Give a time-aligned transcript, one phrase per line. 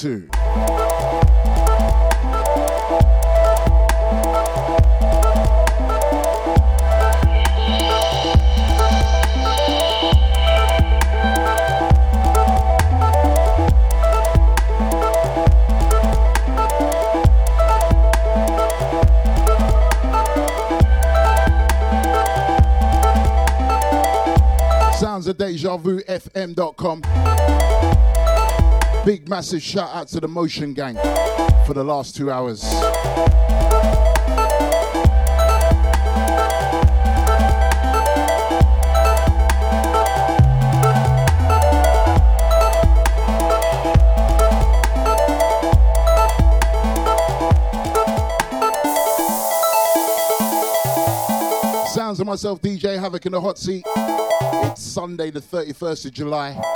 [0.00, 0.50] DejaVuFM.com.
[25.34, 26.69] Big
[29.40, 30.96] massive shout out to the Motion Gang
[31.64, 32.60] for the last two hours.
[51.94, 53.86] Sounds of myself, DJ Havoc in the hot seat.
[53.86, 56.69] It's Sunday, the 31st of July.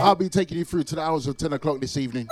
[0.00, 2.28] I'll be taking you through to the hours of 10 o'clock this evening.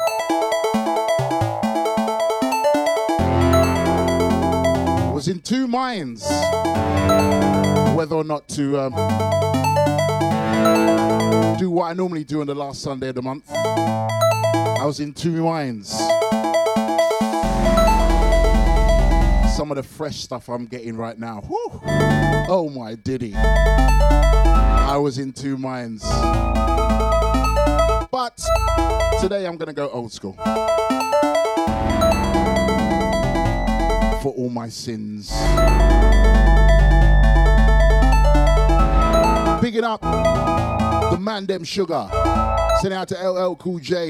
[4.99, 6.25] I was in two minds
[7.97, 8.93] whether or not to um,
[11.59, 13.51] do what I normally do on the last Sunday of the month.
[13.51, 15.91] I was in two minds.
[19.57, 21.41] Some of the fresh stuff I'm getting right now.
[21.41, 21.81] Whew.
[22.49, 23.35] Oh my diddy.
[23.35, 26.05] I was in two minds.
[28.17, 28.39] But
[29.21, 30.33] today I'm going to go old school.
[34.23, 35.29] For all my sins.
[39.61, 42.09] Bigging up the man them sugar.
[42.81, 44.07] Sending out to LL Cool J.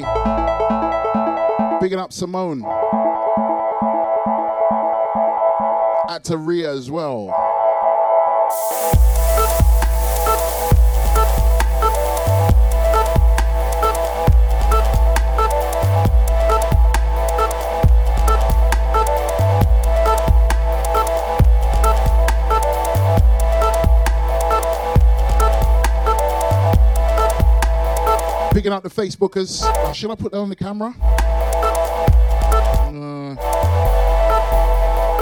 [1.80, 2.62] Bigging up Simone.
[6.08, 7.45] At Taria as well.
[28.76, 29.64] out the Facebookers.
[29.94, 30.94] Should I put that on the camera?
[32.92, 33.36] Uh,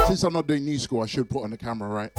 [0.07, 2.11] since I'm not doing new school, I should put on the camera, right?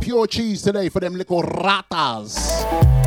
[0.00, 3.01] Pure cheese today for them little ratas.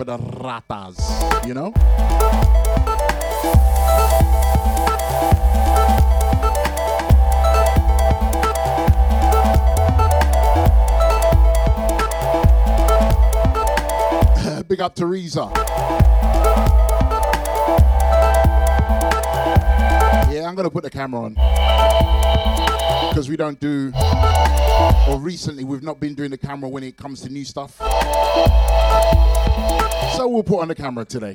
[0.00, 0.96] For the ratas,
[1.46, 1.72] you know?
[14.68, 15.50] Big up Teresa.
[20.30, 21.34] Yeah, I'm gonna put the camera on
[23.10, 23.92] because we don't do,
[25.10, 27.78] or recently we've not been doing the camera when it comes to new stuff.
[30.16, 31.34] So we'll put on the camera today.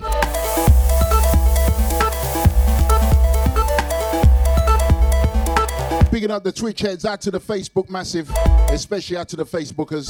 [6.12, 8.30] Bigging up the Twitch heads, out to the Facebook massive,
[8.70, 10.10] especially out to the Facebookers.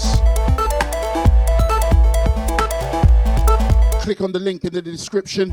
[4.06, 5.51] click on the link in the description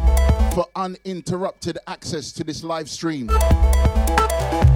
[0.53, 3.27] for uninterrupted access to this live stream.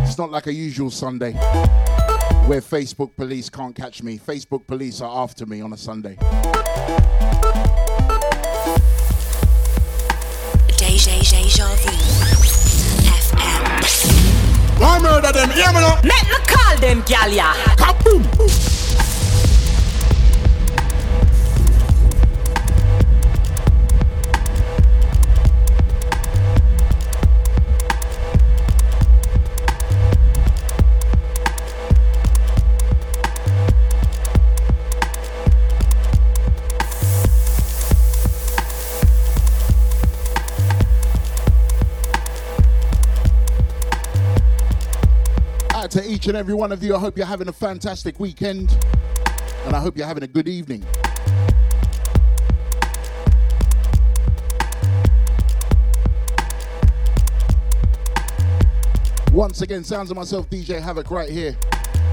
[0.03, 1.33] It's not like a usual Sunday
[2.47, 4.19] where Facebook police can't catch me.
[4.19, 6.17] Facebook police are after me on a Sunday.
[15.67, 16.01] Hear me now?
[16.03, 17.53] Let me call them, gal, ya.
[17.77, 18.76] Kaboom!
[46.27, 46.97] Each and every one of you.
[46.97, 48.77] I hope you're having a fantastic weekend.
[49.65, 50.85] And I hope you're having a good evening.
[59.33, 61.57] Once again, sounds of myself, DJ Havoc, right here.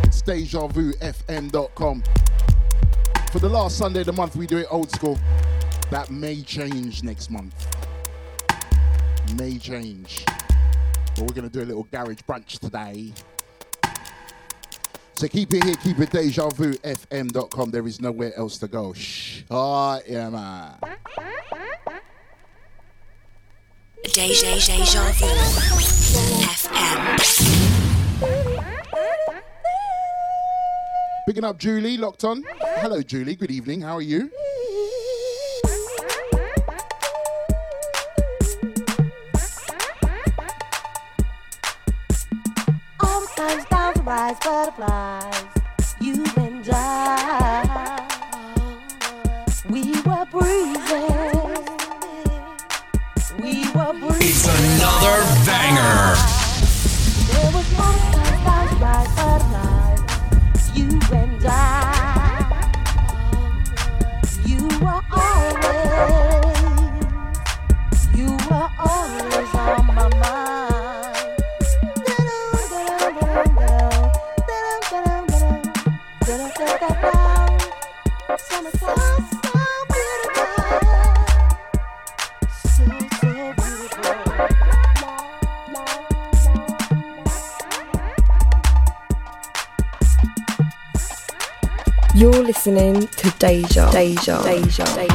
[0.03, 2.03] It's DejaVuFM.com.
[3.31, 5.17] For the last Sunday of the month, we do it old school.
[5.89, 7.55] That may change next month.
[9.39, 10.23] May change.
[11.15, 13.11] But we're going to do a little garage brunch today.
[15.23, 17.71] So keep it here, keep it DejaVuFM.com.
[17.71, 18.91] There is nowhere else to go.
[18.91, 19.43] Shh.
[19.49, 20.73] Oh, yeah, man.
[24.03, 25.27] Deja, deja vu.
[26.51, 27.15] FM.
[31.25, 32.43] Picking up Julie, locked on.
[32.81, 33.37] Hello, Julie.
[33.37, 33.79] Good evening.
[33.79, 34.29] How are you?
[44.05, 45.12] Rise, butterflies.
[94.75, 95.12] Deja.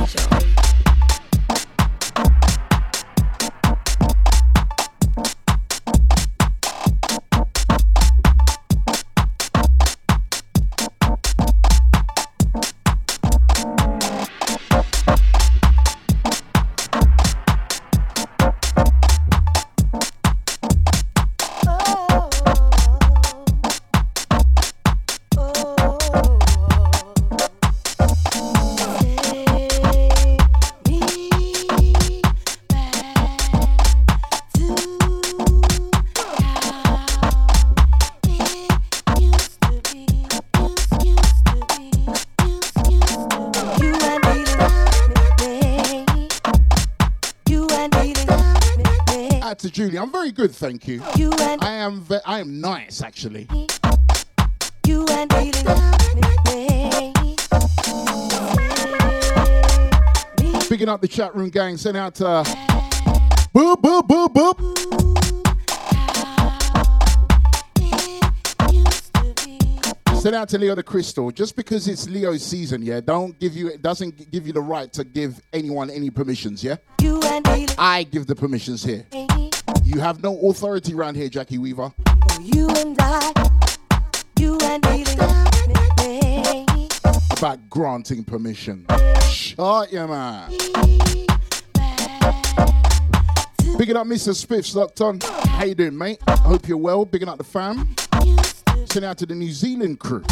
[50.48, 51.02] good, thank you.
[51.16, 53.48] you and I am ve- I am nice actually.
[54.86, 55.28] You and.
[60.68, 62.44] Picking up the chat room gang, sending out to uh,
[63.54, 64.88] Boop Boop Boop Boop.
[70.20, 71.30] Send out to Leo the Crystal.
[71.30, 74.92] Just because it's Leo's season, yeah, don't give you it doesn't give you the right
[74.92, 76.76] to give anyone any permissions, yeah.
[77.78, 79.06] I give the permissions here.
[79.88, 81.90] You have no authority around here, Jackie Weaver.
[82.06, 83.32] Oh, you and I,
[84.38, 85.02] you and me.
[87.38, 88.84] About granting permission.
[89.30, 90.50] Shut your man.
[93.78, 94.34] Bigging up Mr.
[94.36, 95.20] Spiffs, locked on.
[95.22, 96.18] How you doing, mate?
[96.26, 97.06] I hope you're well.
[97.06, 97.96] Bigging up the fam.
[98.84, 100.22] Sending out to the New Zealand crew.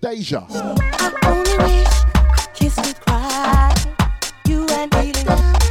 [0.00, 0.46] Deja.
[0.48, 1.58] I only
[2.60, 3.74] wish cry.
[4.46, 5.61] You and me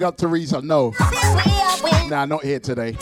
[0.00, 0.62] big up Teresa.
[0.62, 0.94] No.
[2.08, 2.96] Nah, not here today.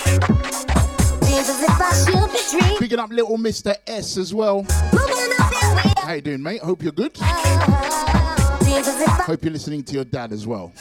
[2.78, 3.76] Picking up little Mr.
[3.86, 4.66] S as well.
[5.98, 6.60] How you doing, mate?
[6.60, 7.16] Hope you're good.
[9.26, 10.72] Hope you're listening to your dad as well.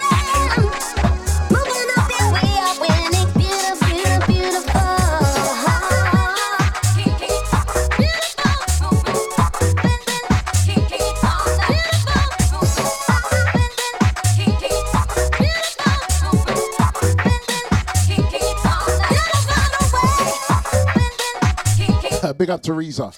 [22.38, 23.12] big up Teresa.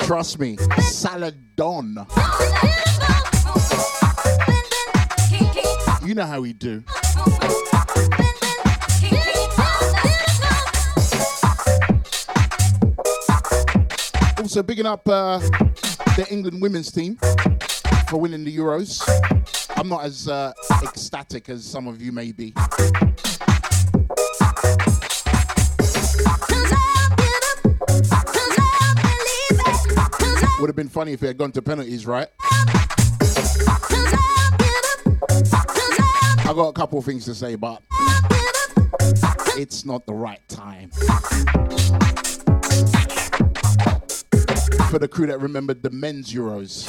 [0.00, 2.06] Trust me, Saladon.
[6.06, 6.82] You know how we do.
[14.38, 15.38] Also, bigging up uh,
[16.16, 17.16] the England women's team
[18.08, 19.02] for winning the Euros.
[19.76, 22.54] I'm not as uh, ecstatic as some of you may be.
[30.60, 32.26] Would have been funny if it had gone to penalties, right?
[36.40, 37.80] I got a couple things to say, but
[39.56, 40.90] it's not the right time.
[44.90, 46.88] For the crew that remembered the men's Euros.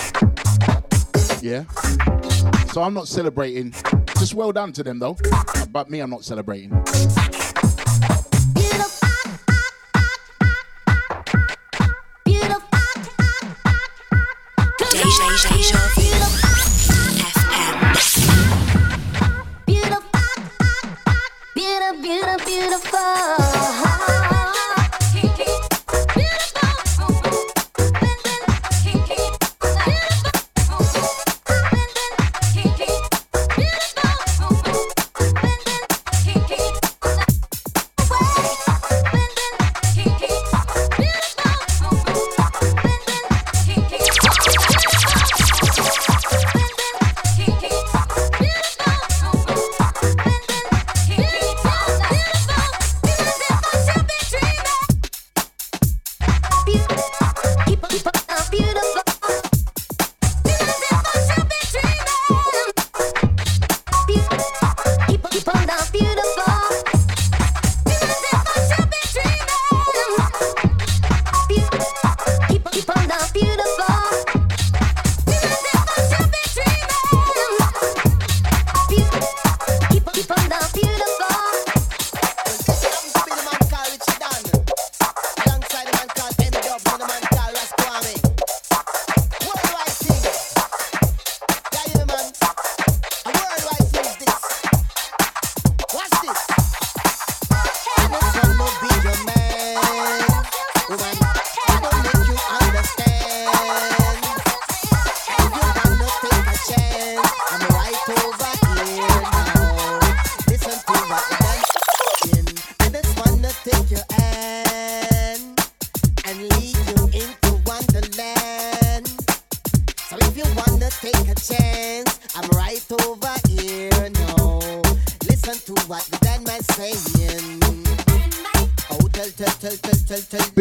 [1.43, 1.65] Yeah?
[2.73, 3.71] So I'm not celebrating.
[4.17, 5.15] Just well done to them though.
[5.71, 6.71] But me, I'm not celebrating.
[15.41, 16.08] Deja, deja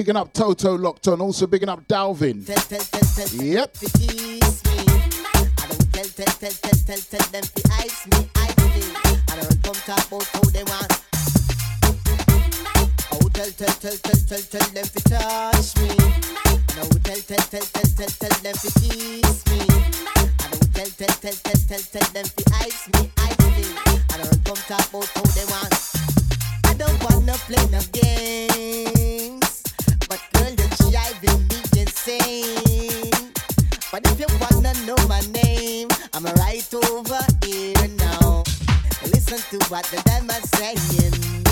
[0.08, 2.46] Bigging up Toto locked on, also bigging up Dalvin.
[3.38, 3.74] Yep.
[3.74, 3.90] Tell,
[6.06, 8.30] tell, tell, tell, tell, tell them to touch me.
[8.38, 8.46] I
[16.88, 19.60] tell, tell, tell, tell, tell, tell them to kiss me.
[19.60, 19.62] I
[20.50, 22.47] don't tell, tell, tell, tell, tell, tell them to
[39.30, 41.44] Listen to what the demon's saying.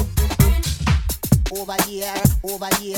[1.53, 2.97] Over here, over here.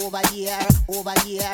[0.00, 1.52] Over here, over here.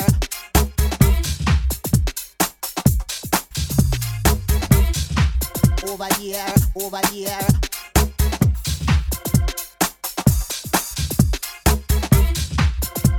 [5.88, 7.40] Over here, over here.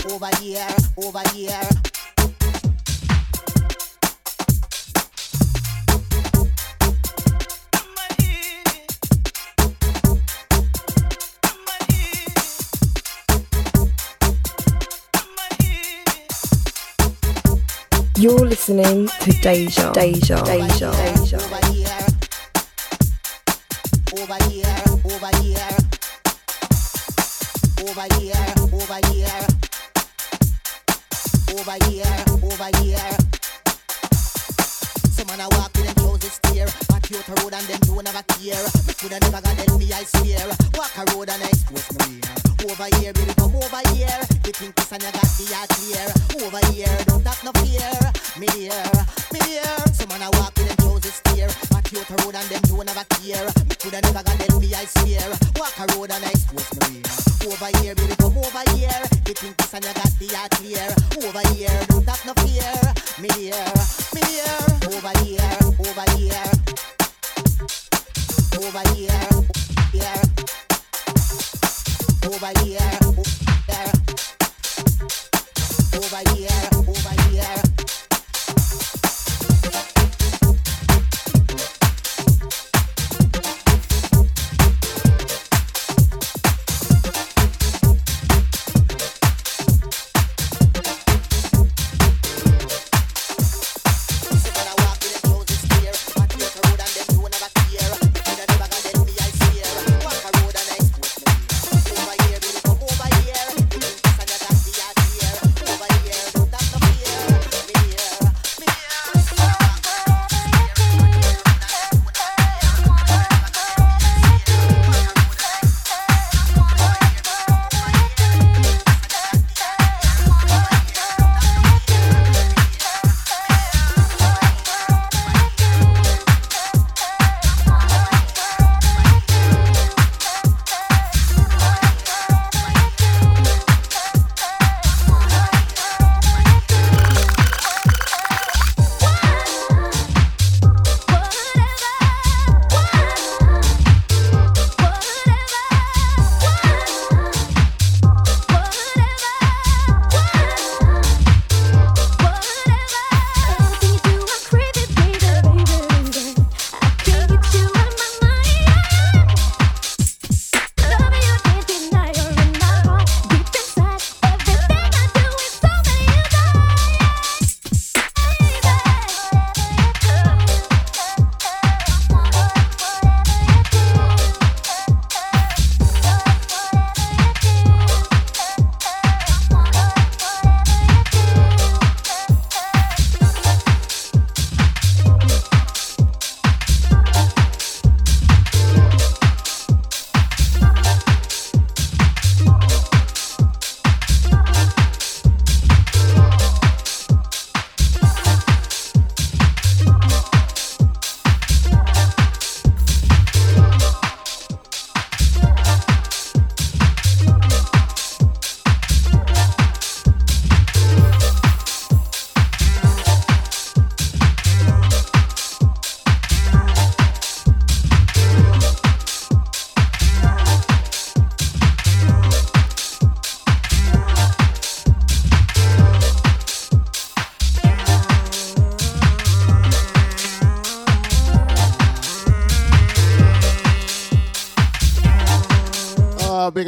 [0.09, 1.96] Over here, over here.
[18.27, 21.37] You're listening to Deja, Deja, Deja, Deja.
[21.37, 22.03] Over here.
[24.19, 24.75] Over here,
[25.07, 25.71] over here.
[27.79, 29.47] Over here, over here.
[31.55, 33.15] Over here, over here.
[35.07, 36.67] Some man a walk with them clothes steer
[37.07, 38.59] Out road and them don't never care.
[38.83, 40.43] Me coulda never got them me I swear.
[40.75, 44.19] Walk a road and I expose my ear Over here baby come over here.
[44.43, 46.03] You think this and you got the heart clear
[46.43, 47.87] Over here don't have no fear.
[48.35, 48.91] Me here,
[49.31, 49.71] me here.
[49.95, 53.07] Some man a walk with them steer Back out the road and them don't never
[53.15, 53.47] care.
[53.55, 55.31] Me coulda never got them me I swear.
[55.55, 57.07] Walk a road and I expose my ear
[57.47, 58.99] Over here baby come over here.
[59.23, 60.91] You think this and you got the heart clear
[61.23, 62.67] Over here don't have no fear.
[63.15, 63.63] Me here,
[64.11, 64.59] me here.
[64.91, 66.96] Over here, over here
[68.57, 69.27] over here,
[72.25, 72.97] over here.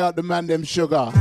[0.09, 0.95] Out the man them sugar.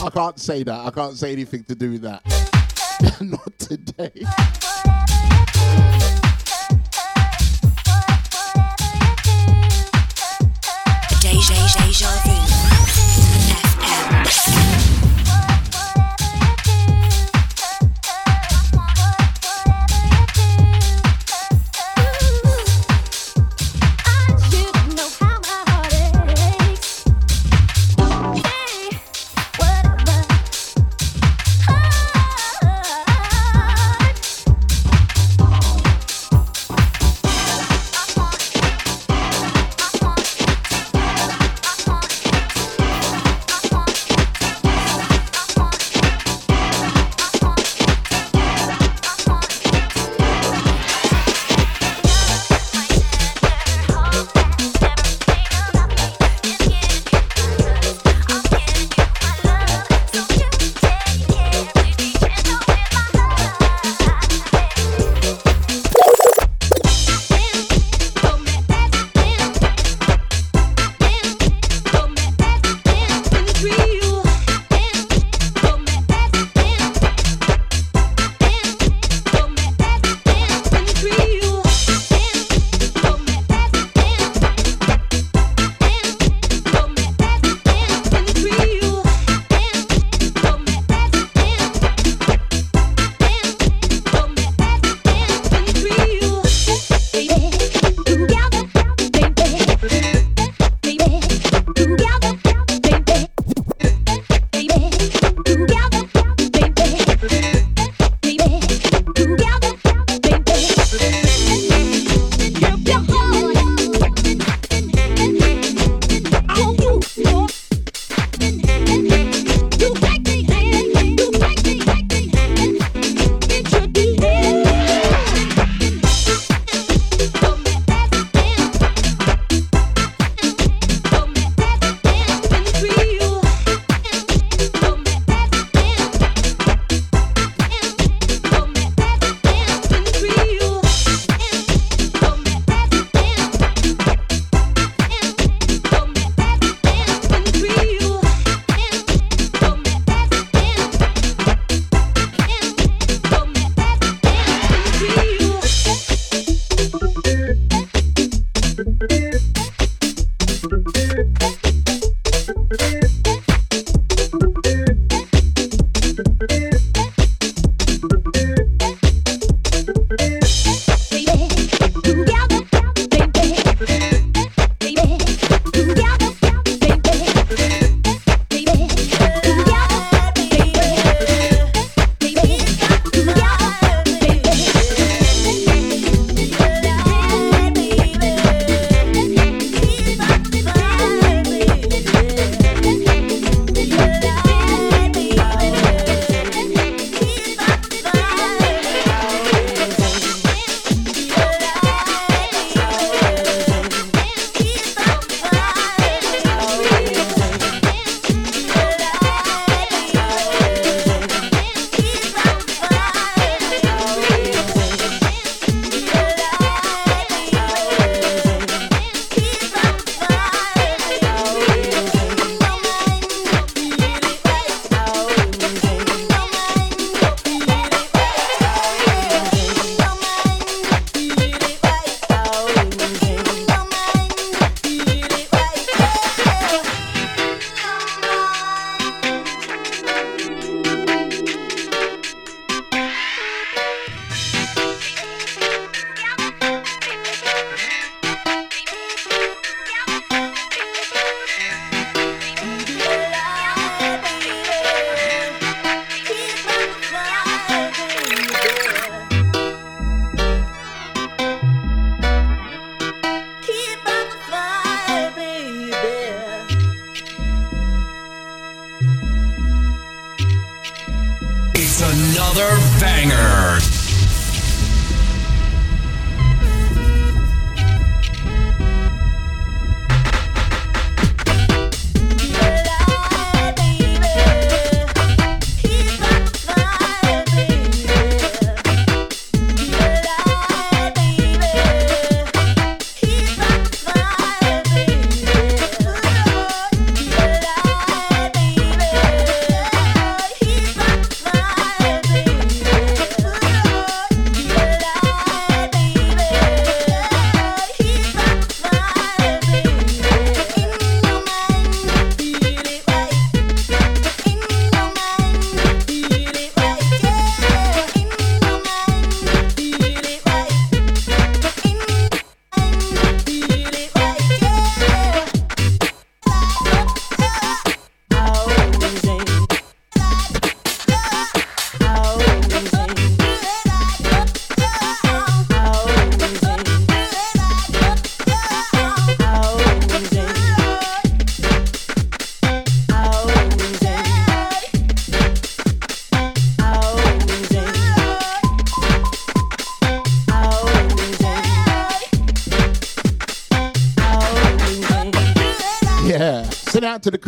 [0.00, 0.82] I can't say that.
[0.84, 2.22] I can't say anything to do with that.
[3.20, 4.24] Not today.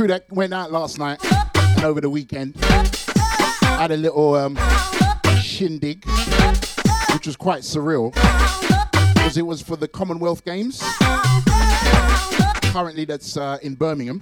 [0.07, 1.19] Crew that went out last night
[1.55, 2.57] and over the weekend.
[2.61, 4.59] Had a little um,
[5.41, 6.05] shindig,
[7.13, 8.13] which was quite surreal
[9.15, 10.83] because it was for the Commonwealth Games.
[12.73, 14.21] Currently, that's uh, in Birmingham.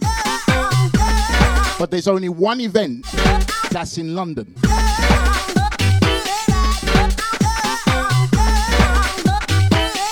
[1.79, 3.07] But there's only one event
[3.71, 4.55] that's in London.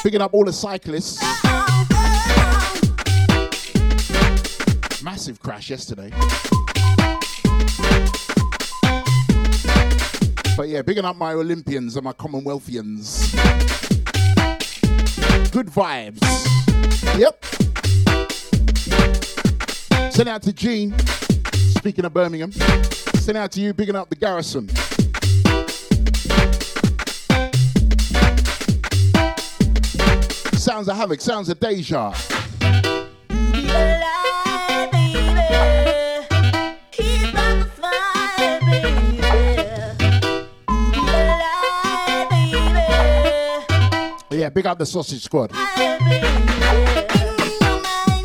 [0.03, 1.23] Picking up all the cyclists.
[5.23, 6.11] Massive crash yesterday.
[10.57, 13.33] But yeah, bigging up my Olympians and my Commonwealthians.
[15.53, 16.19] Good vibes.
[17.17, 17.45] Yep.
[20.13, 20.93] Send out to Gene.
[21.77, 22.51] Speaking of Birmingham.
[22.51, 24.69] Send out to you, bigging up the garrison.
[30.59, 32.13] Sounds of havoc, sounds of deja.
[33.55, 34.02] Yeah,
[44.53, 45.51] big up the sausage squad.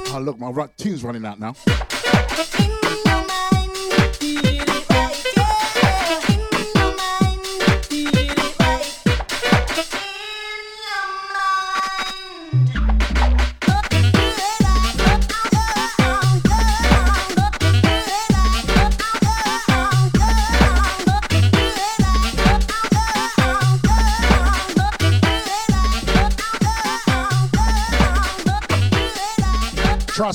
[0.09, 1.55] Oh, look, my tune's running out now.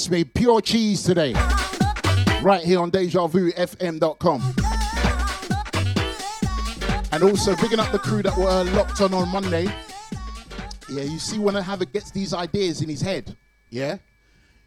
[0.02, 1.32] Trust me, pure cheese today.
[2.42, 4.42] Right here on DejaVuFM.com.
[7.12, 9.66] And also bigging up the crew that were locked on on Monday.
[10.90, 13.36] Yeah, you see when Havoc gets these ideas in his head,
[13.70, 13.98] yeah?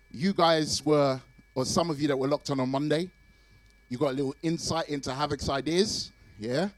[0.10, 1.20] You guys were,
[1.54, 3.12] or some of you that were locked on on Monday,
[3.90, 6.70] you got a little insight into Havoc's ideas, yeah?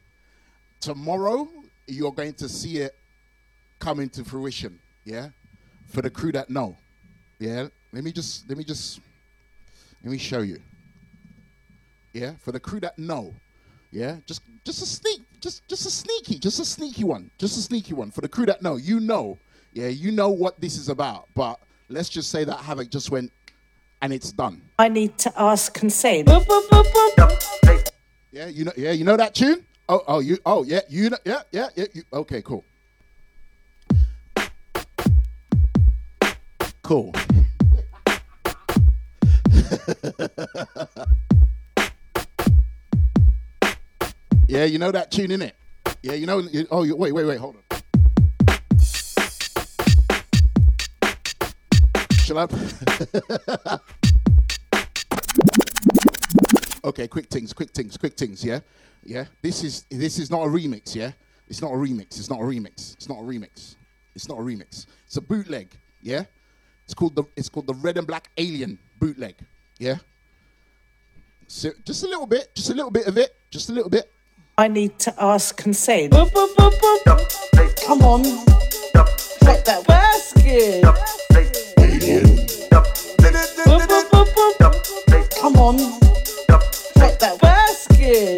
[0.79, 1.47] Tomorrow,
[1.85, 2.95] you're going to see it
[3.77, 5.29] come into fruition, yeah?
[5.85, 6.75] For the crew that know,
[7.37, 7.67] yeah?
[7.97, 8.99] Let me just, let me just,
[10.03, 10.61] let me show you.
[12.13, 13.33] Yeah, for the crew that know.
[13.89, 17.61] Yeah, just just a sneak, just just a sneaky, just a sneaky one, just a
[17.61, 18.11] sneaky one.
[18.11, 19.39] For the crew that know, you know,
[19.73, 21.27] yeah, you know what this is about.
[21.33, 23.31] But let's just say that Havoc just went
[24.03, 24.61] and it's done.
[24.77, 26.29] I need to ask consent.
[28.31, 29.65] Yeah, you know, yeah, you know that tune.
[29.89, 31.85] Oh, oh, you, oh, yeah, you know, yeah, yeah, yeah.
[31.95, 32.63] You, okay, cool,
[36.83, 37.11] cool.
[44.47, 45.55] yeah, you know that tune in it.
[46.01, 46.39] Yeah, you know.
[46.39, 47.63] You, oh, you, wait, wait, wait, hold on.
[52.11, 52.47] Shall I?
[56.85, 58.43] okay, quick things, quick things, quick things.
[58.43, 58.59] Yeah,
[59.03, 59.25] yeah.
[59.41, 60.95] This is this is not a remix.
[60.95, 61.11] Yeah,
[61.49, 62.17] it's not a remix.
[62.17, 62.95] It's not a remix.
[62.95, 63.75] It's not a remix.
[64.15, 64.85] It's not a remix.
[65.05, 65.75] It's a bootleg.
[66.01, 66.23] Yeah,
[66.85, 69.35] it's called the it's called the Red and Black Alien bootleg.
[69.79, 69.97] Yeah.
[71.47, 74.11] So just a little bit, just a little bit of it, just a little bit.
[74.57, 76.11] I need to ask consent.
[76.11, 78.23] Come on.
[78.93, 80.83] Drop that basket.
[85.39, 85.77] Come on.
[86.47, 86.63] Drop
[87.19, 88.37] that basket.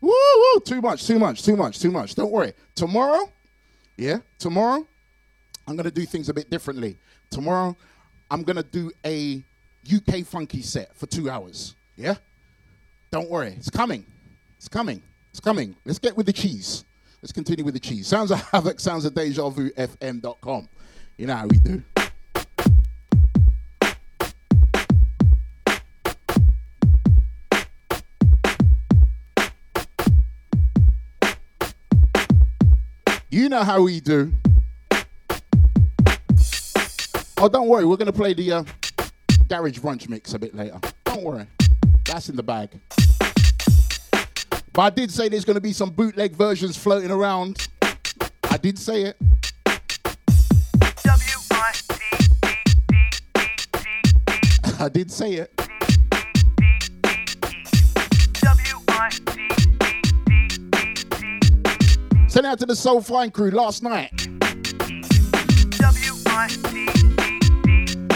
[0.00, 2.14] Woo, woo, too much, too much, too much, too much.
[2.16, 2.52] Don't worry.
[2.74, 3.30] Tomorrow,
[3.96, 4.84] yeah, tomorrow,
[5.68, 6.98] I'm gonna do things a bit differently.
[7.30, 7.76] Tomorrow,
[8.32, 9.44] I'm gonna do a
[9.92, 11.74] UK funky set for two hours.
[11.96, 12.14] Yeah?
[13.10, 14.06] Don't worry, it's coming.
[14.56, 15.02] It's coming.
[15.32, 15.76] It's coming.
[15.84, 16.86] Let's get with the cheese.
[17.20, 18.06] Let's continue with the cheese.
[18.06, 20.66] Sounds of Havoc, sounds of Deja Vu, FM.com.
[21.18, 21.82] You know how we do.
[33.28, 34.32] You know how we do.
[37.44, 38.62] Oh, don't worry, we're gonna play the uh,
[39.48, 40.78] garage brunch mix a bit later.
[41.02, 41.48] Don't worry,
[42.04, 42.70] that's in the bag.
[44.72, 47.66] But I did say there's gonna be some bootleg versions floating around.
[48.48, 49.16] I did say it.
[54.78, 55.52] I did say it.
[62.28, 64.28] Sent out to the Soul Fine crew last night.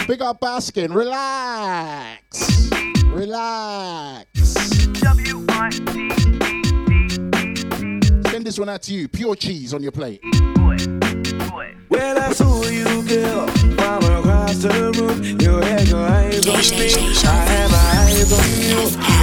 [0.07, 0.95] Big up Baskin.
[0.95, 2.69] Relax.
[3.07, 4.25] Relax.
[8.31, 9.09] Send this one out to you.
[9.09, 10.21] Pure cheese on your plate.
[11.89, 15.23] Well, I saw you, girl, from across across the room.
[15.41, 16.87] You had your eyes on me.
[16.87, 18.79] Deja I had my eyes on you.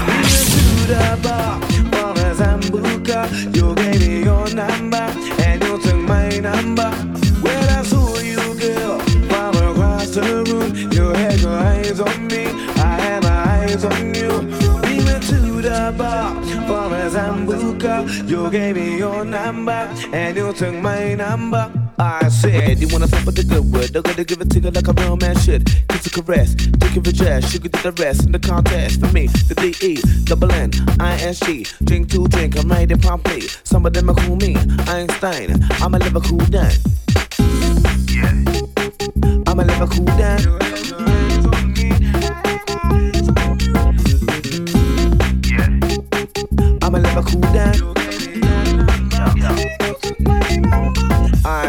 [0.07, 1.61] We went to the bar
[1.93, 3.21] for a Sambuca.
[3.57, 5.07] You gave me your number
[5.43, 6.84] and you took my number.
[17.85, 19.71] You gave me your number
[20.11, 21.71] and you took my number.
[21.99, 23.93] I said, you wanna fuck with the good word?
[23.93, 25.67] They're gonna give it to you like a real man should.
[25.91, 29.01] Kiss a caress, take it for jazz, sugar to the rest in the contest.
[29.01, 31.67] For me, the D E, double N, I S G.
[31.85, 33.43] Drink to drink, I'm in promptly.
[33.65, 34.57] Some of them are cool me,
[34.89, 35.63] Einstein.
[35.73, 36.73] I'ma live a cool down.
[39.47, 40.74] I'ma live a cool down.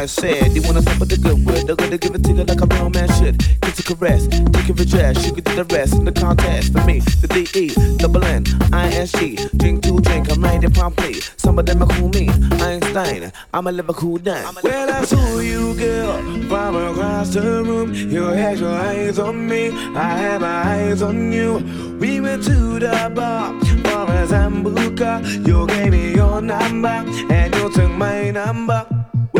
[0.06, 1.66] Said, you wanna fuck with the good word?
[1.66, 3.40] They're gonna give it to you like a real man should.
[3.62, 6.74] Kiss a caress, take it for jazz, sugar to the rest in the contest.
[6.74, 9.36] For me, the D E, double N, I S G.
[9.58, 11.16] Drink to drink, I'm in promptly.
[11.38, 12.30] Some of them are cool me,
[12.62, 13.32] Einstein.
[13.54, 14.56] Live a cool down.
[14.64, 17.94] Well, I saw you, girl, from across the room.
[17.94, 21.58] You had your eyes on me, I had my eyes on you.
[22.00, 25.48] We went to the bar for a Sambuca.
[25.48, 27.04] You gave me your number,
[27.34, 28.86] and you took my number.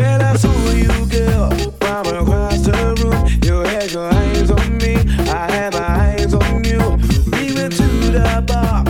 [0.06, 1.50] When I saw you, girl,
[1.82, 4.94] across the room, you had your eyes on me,
[5.28, 6.78] I had my eyes on you.
[7.32, 8.85] We went to the bar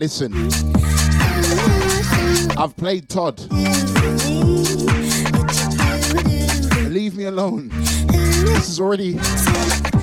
[0.00, 0.32] Listen,
[2.56, 3.38] I've played Todd.
[6.88, 7.68] Leave me alone.
[7.68, 9.18] This is already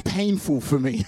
[0.06, 1.04] painful for me.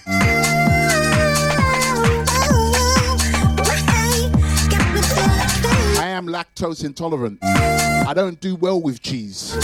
[5.96, 7.38] I am lactose intolerant.
[7.44, 9.54] I don't do well with cheese.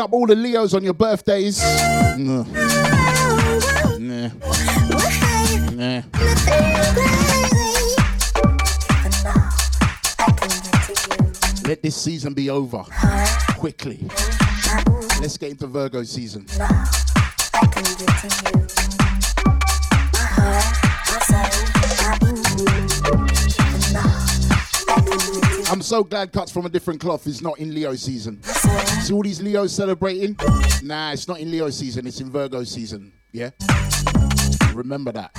[0.00, 1.62] Up all the Leos on your birthdays.
[2.16, 2.44] Nah.
[3.98, 4.30] Nah.
[11.66, 12.82] Let this season be over
[13.58, 14.08] quickly.
[15.20, 16.46] Let's get into Virgo season.
[25.70, 28.42] I'm so glad Cuts from a Different Cloth is not in Leo season.
[28.42, 30.36] See all these Leos celebrating?
[30.82, 33.12] Nah, it's not in Leo season, it's in Virgo season.
[33.30, 33.50] Yeah?
[34.74, 35.30] Remember that.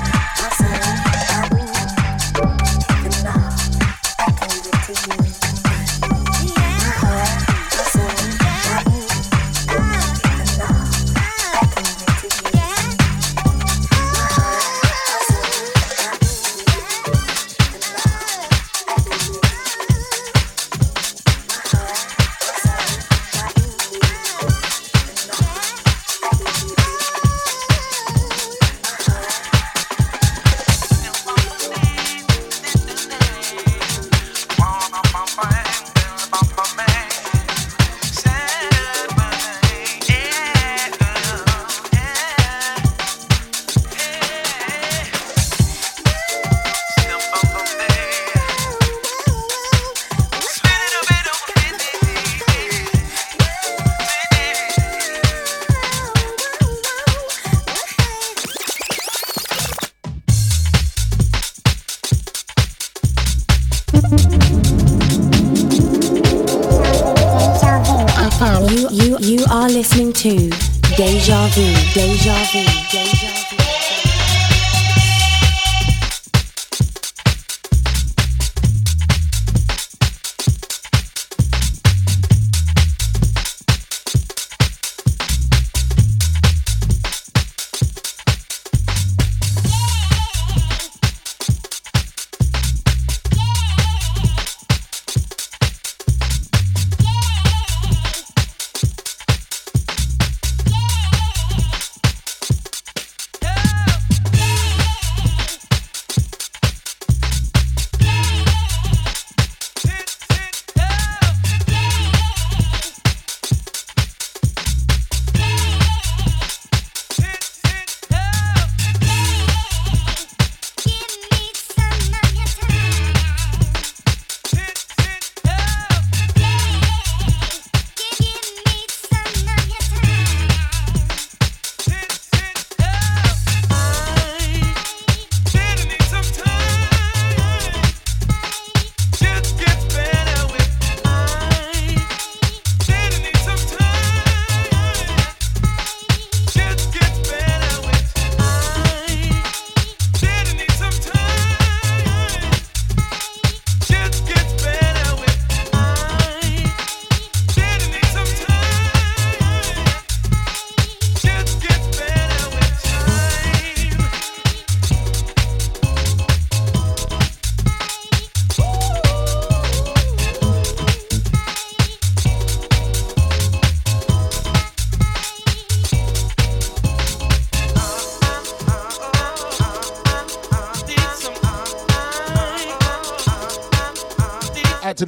[4.94, 5.51] FM.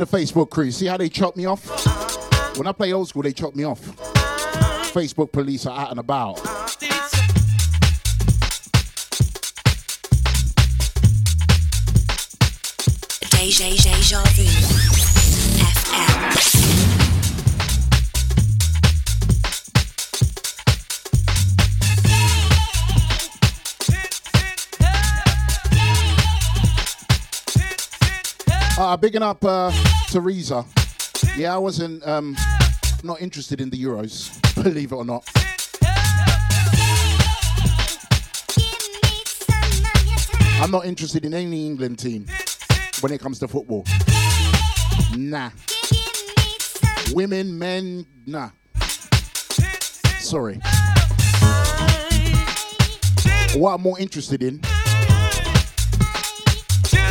[0.06, 0.72] The Facebook crew.
[0.72, 1.64] See how they chop me off?
[2.58, 3.80] When I play old school, they chop me off.
[4.94, 6.63] Facebook police are out and about.
[28.94, 29.72] Uh, bigging up uh,
[30.12, 30.64] Teresa.
[31.36, 32.38] Yeah, I wasn't um,
[33.04, 34.30] not interested in the Euros,
[34.64, 35.28] believe it or not.
[40.62, 42.28] I'm not interested in any England team
[43.00, 43.84] when it comes to football.
[45.18, 45.50] Nah.
[47.14, 48.52] Women, men, nah.
[50.20, 50.60] Sorry.
[53.56, 54.62] What I'm more interested in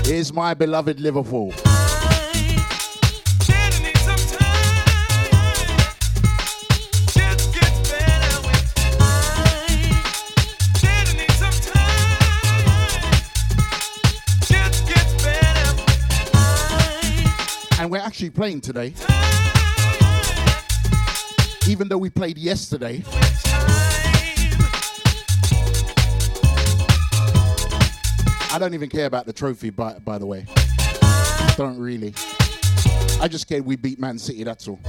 [0.07, 1.53] is my beloved Liverpool.
[18.31, 18.95] Playing today.
[21.69, 23.03] Even though we played yesterday.
[28.53, 30.45] I don't even care about the trophy, by, by the way.
[31.57, 32.15] Don't really.
[33.21, 34.81] I just care we beat Man City, that's all.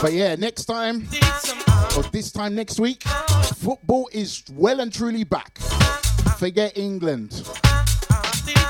[0.00, 1.08] But yeah, next time,
[1.96, 5.58] or this time next week, football is well and truly back.
[6.38, 7.32] Forget England.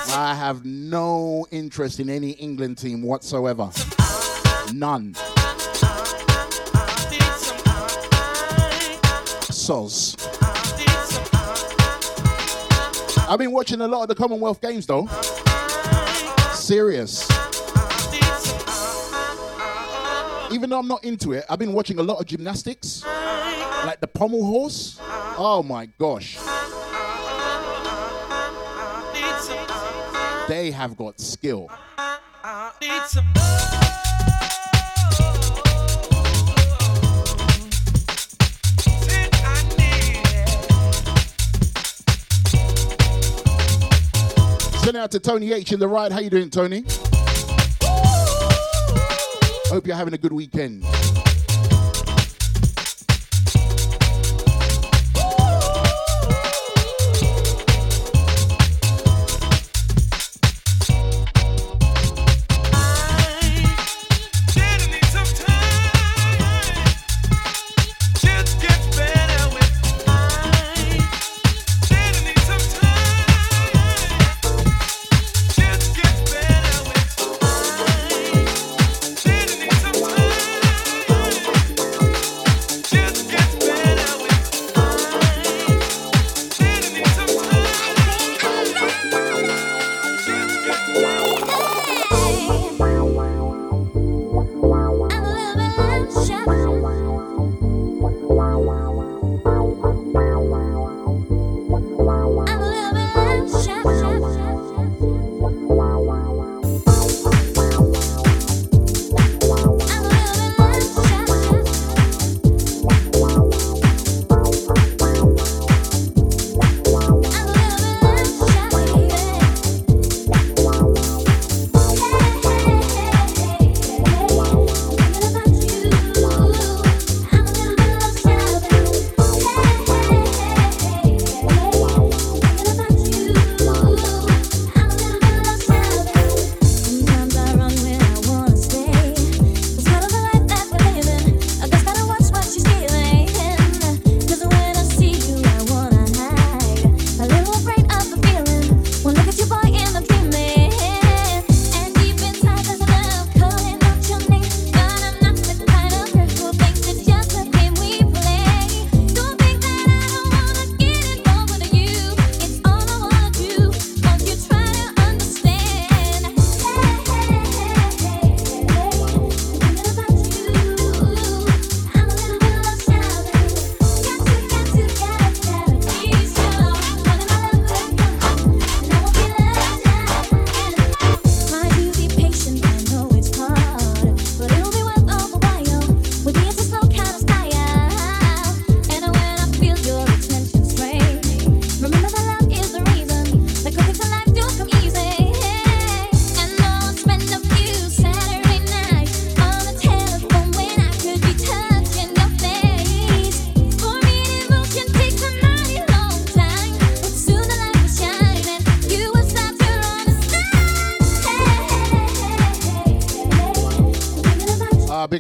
[0.09, 3.71] I have no interest in any England team whatsoever.
[4.73, 5.15] None.
[9.51, 10.17] Soz.
[13.29, 15.07] I've been watching a lot of the Commonwealth Games though.
[16.55, 17.29] Serious.
[20.53, 23.05] Even though I'm not into it, I've been watching a lot of gymnastics.
[23.05, 24.99] Like the pommel horse.
[25.39, 26.39] Oh my gosh.
[30.49, 31.69] They have got skill.
[44.85, 46.13] Send out to Tony H in the ride.
[46.13, 46.85] How you doing, Tony?
[49.69, 50.85] Hope you're having a good weekend.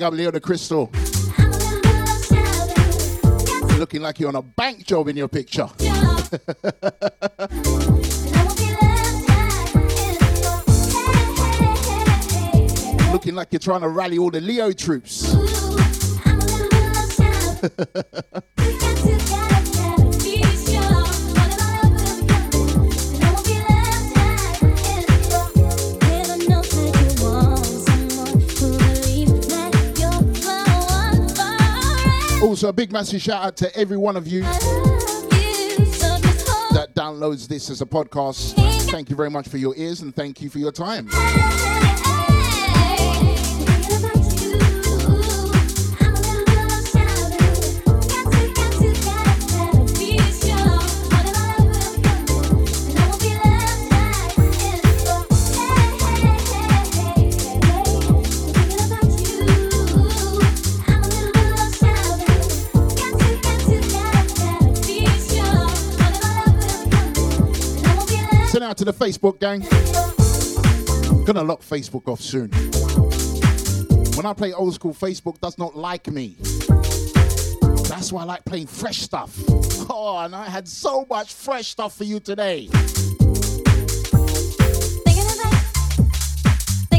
[0.06, 0.88] Up Leo the Crystal.
[3.76, 5.68] Looking like you're on a bank job in your picture.
[13.12, 15.34] Looking like you're trying to rally all the Leo troops.
[32.46, 34.42] Also, a big massive shout out to every one of you
[36.70, 38.54] that downloads this as a podcast.
[38.88, 41.08] Thank you very much for your ears and thank you for your time.
[68.76, 69.60] Out to the Facebook gang.
[71.24, 72.50] Gonna lock Facebook off soon.
[74.16, 76.36] When I play old school, Facebook does not like me.
[77.88, 79.34] That's why I like playing fresh stuff.
[79.88, 82.68] Oh, and I had so much fresh stuff for you today.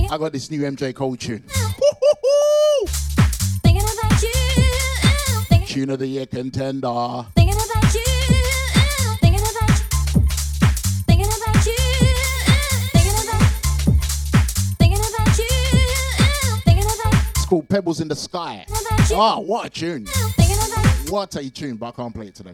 [0.09, 1.43] I got this new MJ Cole tune.
[5.67, 7.25] Tune of the year contender.
[17.47, 18.65] Called Pebbles in the Sky.
[19.11, 20.05] Oh, what a tune.
[21.09, 22.51] What a tune, but I can't play it today.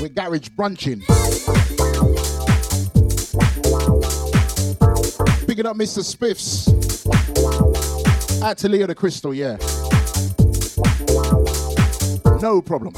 [0.00, 1.00] We're garage brunching.
[5.46, 6.02] Picking up Mr.
[6.02, 6.72] Spiffs.
[8.42, 9.56] At to Leo the Crystal, yeah.
[12.42, 12.92] No problem.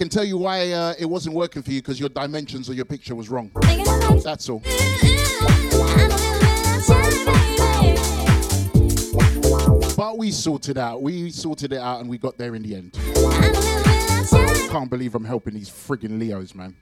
[0.00, 2.86] Can tell you why uh, it wasn't working for you because your dimensions of your
[2.86, 3.50] picture was wrong.
[4.24, 4.62] That's all.
[9.94, 11.02] But we sorted out.
[11.02, 12.98] We sorted it out and we got there in the end.
[14.70, 16.76] Can't believe I'm helping these friggin' Leos, man.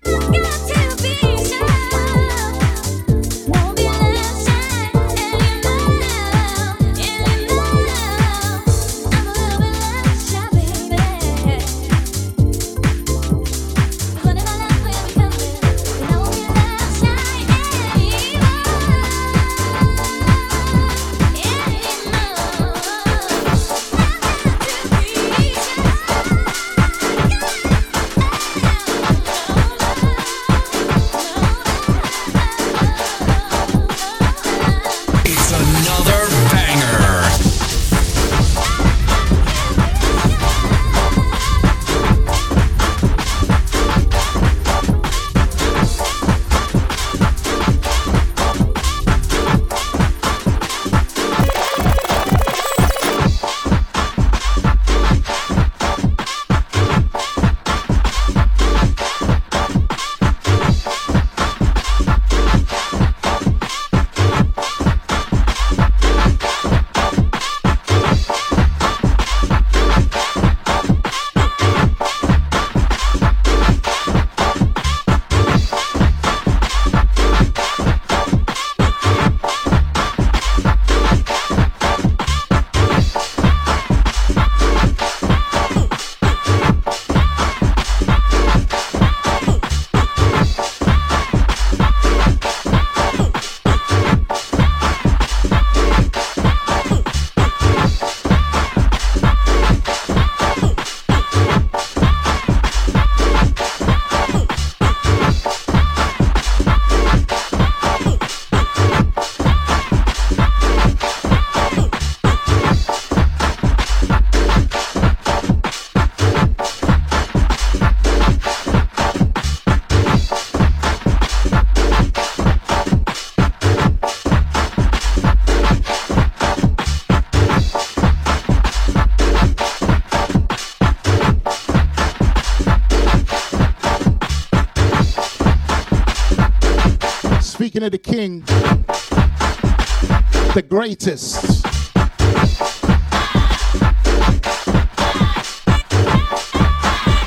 [140.89, 141.63] Greatest.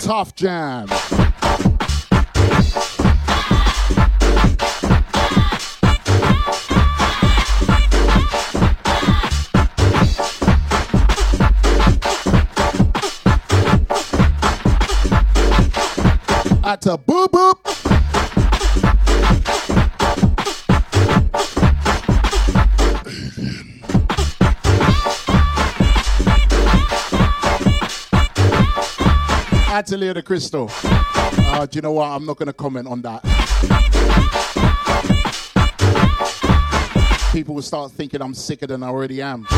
[0.02, 1.21] Tuff Jam.
[29.72, 30.70] Atelier the Crystal.
[30.84, 32.08] Uh, do you know what?
[32.08, 33.22] I'm not going to comment on that.
[37.32, 39.48] People will start thinking I'm sicker than I already am.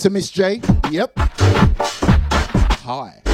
[0.00, 0.62] To Miss J.
[0.90, 1.29] Yep.
[2.90, 3.29] Hi.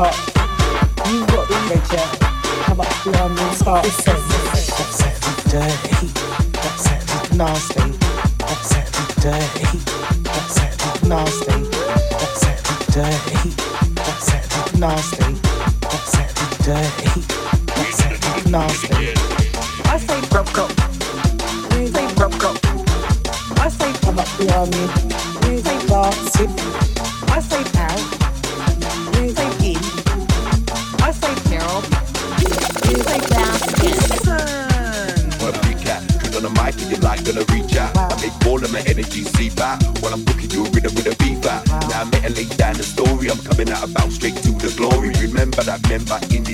[0.00, 1.54] You've got the
[1.90, 2.22] shirt.
[2.62, 4.19] How about the army and start?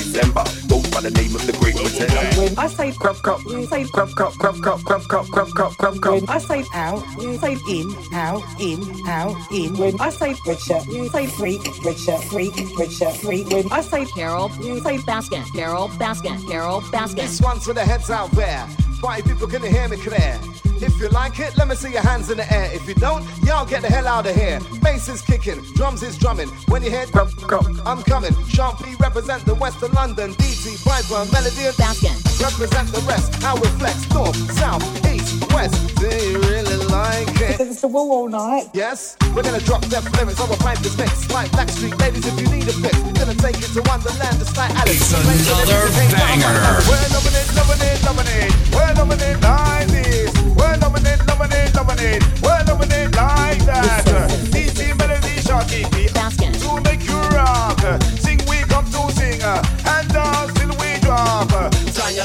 [0.07, 0.45] December.
[0.69, 2.41] Goes by the name of the great pretender.
[2.41, 5.77] When I say grub cup, you say grub cup, grub cup, grub cup, grub cup,
[5.77, 6.13] grub cup.
[6.13, 9.77] When I say out, you say in, out, in, out, in.
[9.77, 13.49] When I say red shirt, you say freak, red shirt, freak, red shirt, freak.
[13.49, 15.45] When I say Carol, you say basket.
[15.55, 16.39] Carol, basket.
[16.49, 17.23] Carol, basket.
[17.23, 18.67] This one's for the heads out there.
[19.01, 20.41] Party people can hear me clear.
[20.79, 22.71] If you like it, let me see your hands in the air.
[22.73, 24.61] If you don't, y'all get the hell out of here.
[24.83, 26.49] Bass is kicking, drums is drumming.
[26.69, 28.35] When you hear grub, grub, I'm coming.
[28.49, 30.31] Sean P represent the west of London.
[30.37, 32.13] DT, Brightburn, Melody and Basket.
[32.39, 33.33] represent the rest.
[33.43, 35.97] How we flex, north, south, east, west.
[35.97, 37.57] Do you really like it?
[37.57, 38.69] because it's the wall all night.
[38.75, 41.31] Yes, we're gonna drop them lyrics over pipe this mix.
[41.33, 44.55] Like Blackstreet ladies, if you need a fix, we're gonna take it to Wonderland, just
[44.57, 45.01] like Alice.
[45.01, 46.53] It's another banger.
[46.85, 48.53] We're loving it, loving it, loving it.
[48.77, 50.29] We're loving it like this.
[50.61, 52.21] We're loving it, loving it, loving it.
[52.45, 54.05] We're loving it like that.
[54.53, 57.81] DC melody shocking me to make you rock.
[58.21, 59.41] Sing we come to sing,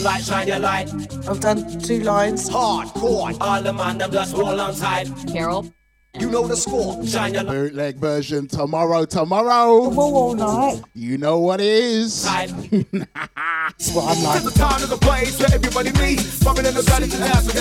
[0.01, 0.89] light, shine your light.
[1.27, 2.49] I've done two lines.
[2.49, 5.09] Hardcore, All the man, them just hold on tight.
[5.27, 5.73] Carol,
[6.19, 7.05] you know the score.
[7.05, 7.53] Shine your light.
[7.53, 9.89] Bootleg version tomorrow, tomorrow.
[9.89, 10.81] Wall all night.
[10.93, 12.23] You know what it is.
[12.25, 14.43] That's what I'm like.
[14.43, 16.43] It's the time of the place where everybody meets.
[16.43, 17.51] Bumping in the valley to dance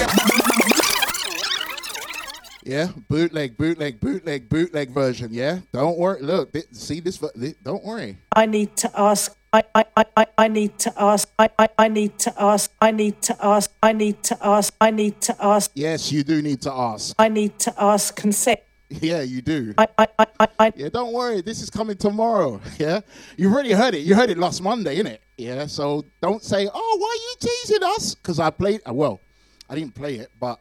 [2.64, 5.28] Yeah, bootleg, bootleg, bootleg, bootleg version.
[5.32, 6.22] Yeah, don't worry.
[6.22, 7.18] Look, see this.
[7.62, 8.16] Don't worry.
[8.34, 9.36] I need to ask.
[9.53, 9.84] I, I,
[10.16, 11.28] I, I, need to ask.
[11.36, 12.72] I, I, I need to ask.
[12.80, 13.72] I need to ask.
[13.82, 14.74] I need to ask.
[14.80, 15.72] I need to ask.
[15.74, 17.16] Yes, you do need to ask.
[17.18, 18.61] I need to ask consent.
[18.88, 19.74] Yeah, you do.
[19.76, 21.40] I, I, I, I, Yeah, don't worry.
[21.40, 22.61] This is coming tomorrow.
[22.78, 23.01] Yeah,
[23.36, 24.01] you've already heard it.
[24.01, 25.18] You heard it last Monday, innit?
[25.36, 25.66] Yeah.
[25.66, 28.80] So don't say, "Oh, why are you teasing us?" Because I played.
[28.86, 29.20] Well,
[29.68, 30.61] I didn't play it, but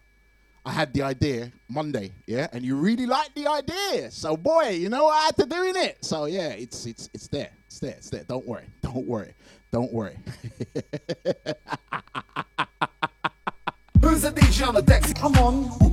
[0.69, 2.11] I had the idea Monday.
[2.27, 4.11] Yeah, and you really liked the idea.
[4.11, 5.97] So boy, you know what I had to do in it.
[6.05, 7.49] So yeah, it's it's it's there.
[7.65, 7.95] It's there.
[7.97, 8.23] It's there.
[8.23, 8.67] Don't worry.
[8.83, 9.33] Don't worry.
[9.71, 10.15] Don't worry.
[13.99, 15.11] Who's the DJ on the decks?
[15.13, 15.63] come on.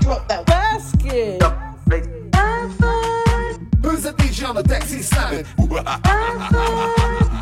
[0.00, 1.42] Drop that basket.
[3.82, 4.90] Who's the DJ on the decks?
[4.90, 5.44] He's slamming.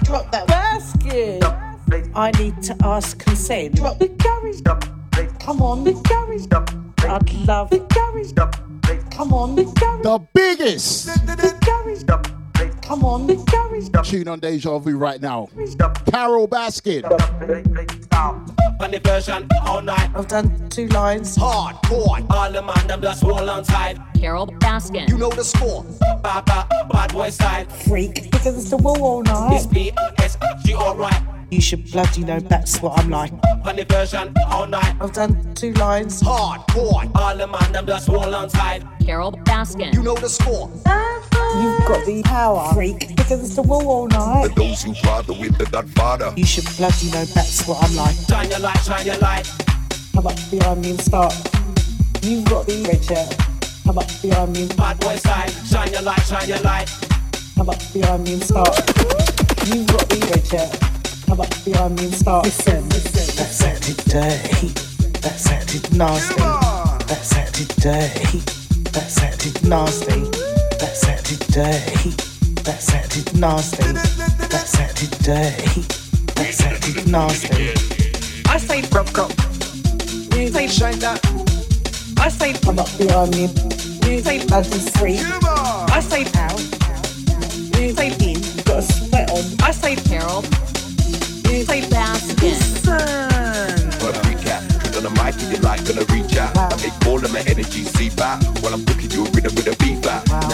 [0.02, 1.44] Drop that basket.
[2.16, 3.76] I need to ask consent.
[3.76, 5.01] Drop the garage.
[5.40, 6.46] Come on, the garage.
[7.10, 8.32] I'd love the garage.
[9.10, 10.02] Come on, the garage.
[10.02, 12.81] the biggest The garage.
[12.82, 14.10] Come on, the garage.
[14.10, 15.48] tune on Deja Vu right now.
[16.10, 17.04] Carol Baskin.
[18.80, 20.10] On version all night.
[20.14, 21.36] I've done two lines.
[21.36, 23.96] Hardcore, All the man, them just hold on tight.
[24.18, 25.08] Carol, basket.
[25.08, 25.84] you know the score.
[26.22, 27.64] Papa, bad boy style.
[27.66, 28.30] Freak.
[28.30, 29.72] Because it's the wall all It's night.
[29.72, 31.22] B-S-G alright.
[31.50, 33.32] You should bloody know that's what I'm like.
[33.64, 34.96] On the version all night.
[35.00, 36.20] I've done two lines.
[36.22, 38.82] Hardcore, All the man, them just hold on tight.
[39.04, 39.94] Carol, Baskin.
[39.94, 40.70] you know the score.
[40.74, 42.71] You've got the power.
[42.74, 43.08] Freak.
[43.16, 44.54] Because it's the wall all night.
[44.56, 46.32] Those who bother with the Godfather.
[46.36, 48.16] You should bloody know that's what I'm like.
[48.28, 49.46] Shine your light, shine your light.
[50.14, 51.34] How about behind me and start?
[52.22, 53.34] You've got the red shirt.
[53.84, 54.68] How about behind me?
[54.76, 55.48] Bad boy style.
[55.66, 56.88] Shine your light, shine your light.
[57.56, 58.76] How about behind me and start?
[59.66, 60.72] You've got the red shirt.
[61.26, 62.44] How about behind me and start?
[62.44, 63.36] Listen, listen.
[63.36, 64.68] That sounded dirty.
[65.20, 66.34] That sounded nasty.
[67.06, 68.38] That sounded dirty.
[68.92, 70.20] That sounded nasty.
[70.78, 72.31] That sounded dirty.
[72.64, 73.82] That sounded nasty.
[73.82, 75.80] That sounded dirty.
[76.34, 77.74] That sounded nasty.
[78.48, 79.30] I say grub cup.
[80.36, 81.20] You say Shine that.
[82.18, 83.48] I say come up behind me.
[84.06, 85.18] You say love is free.
[85.18, 86.60] I say out.
[87.78, 88.40] You say in.
[88.64, 89.44] Got a sweat on.
[89.62, 90.42] I say Carol,
[91.50, 92.58] you say basket.
[94.02, 94.62] What a freak cat.
[94.96, 96.56] On the mic and you're like gonna reach out.
[96.56, 99.54] I make all all of my energy seep out while I'm booking you a rhythm
[99.54, 99.81] with a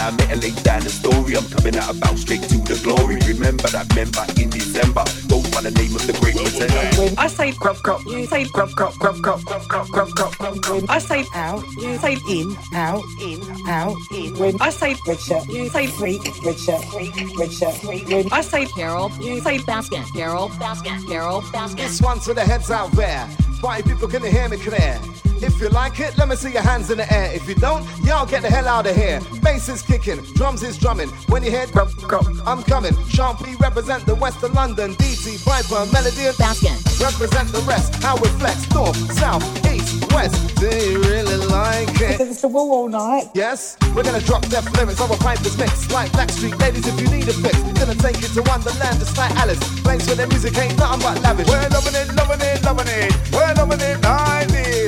[0.09, 1.37] I met a late down the story.
[1.37, 3.21] I'm coming out about straight to the glory.
[3.29, 7.21] Remember that member in December Go by the name of the great pretender.
[7.21, 10.41] I say gruff crop, you say gruff crop, gruff crop, gruff crop, gruff crop.
[10.41, 14.57] When I say out, you say in, out, in, out, in.
[14.63, 18.33] I say Richard, you say freak, Richard, freak, Richard, freak.
[18.33, 21.83] I say Carol, you say basket, Carol, basket, Carol, basket.
[21.83, 23.27] This one to the heads out there.
[23.61, 24.99] Five people can hear me clear.
[25.41, 27.33] If you like it, let me see your hands in the air.
[27.33, 29.21] If you don't, y'all get the hell out of here.
[29.43, 31.09] Bass is kicking, drums is drumming.
[31.29, 32.93] When you hear crop, crop, I'm coming.
[33.09, 34.95] Sean P represent the west of London.
[34.95, 36.77] DT, Viper, Melody, and Basket.
[37.01, 38.03] represent the rest.
[38.03, 40.57] How we flex, north, south, east, west.
[40.57, 42.21] Do you really like it?
[42.21, 43.31] it's the wall all night.
[43.35, 47.29] Yes, we're gonna drop deaf lyrics over pipers mix like Blackstreet ladies if you need
[47.29, 47.59] a fix.
[47.79, 49.61] Gonna take you to Wonderland just like Alice.
[49.83, 51.47] Place where the music ain't nothing but lavish.
[51.49, 53.13] We're loving it, loving it, loving it.
[53.33, 54.88] We're loving it like this.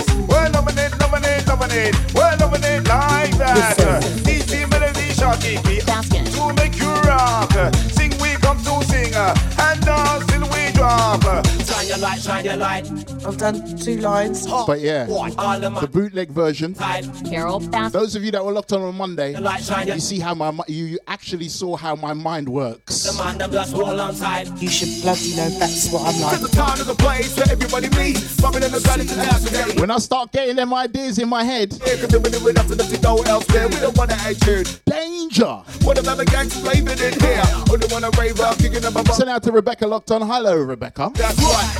[1.70, 2.14] We're loving it, loving it, loving it.
[2.14, 4.28] We're loving it like that.
[4.28, 5.80] Easy melody, short kiki.
[5.86, 6.26] Basket.
[6.32, 7.52] To make you rock.
[7.92, 9.14] Sing we come to sing.
[9.14, 11.49] Uh, and dance till we drop.
[11.90, 13.26] Shine your light, shine your light.
[13.26, 14.46] I've done two lines.
[14.46, 16.72] But yeah, All of my the bootleg version.
[16.74, 17.90] Carol, Baskin.
[17.90, 20.20] Those of you that were locked on on Monday, The light shine your you see
[20.20, 23.02] how my you, you actually saw how my mind works.
[23.02, 24.48] the man them just roll on tight.
[24.62, 26.40] You should bloody know that's what I'm like.
[26.40, 28.40] The time of the place where everybody meets.
[28.40, 29.80] Bumping in the valley to the house again.
[29.80, 32.98] When I start getting them ideas in my head, Yeah, cause we're doing nothing to
[33.00, 33.66] go elsewhere.
[33.68, 34.70] We don't want to attitude.
[34.86, 35.60] danger.
[35.82, 37.42] What about the gangs flavoured in here?
[37.68, 39.06] Only wanna rave up, kicking up a bum.
[39.16, 40.22] Send out to Rebecca locked on.
[40.22, 41.10] Hello, Rebecca.
[41.14, 41.79] That's right.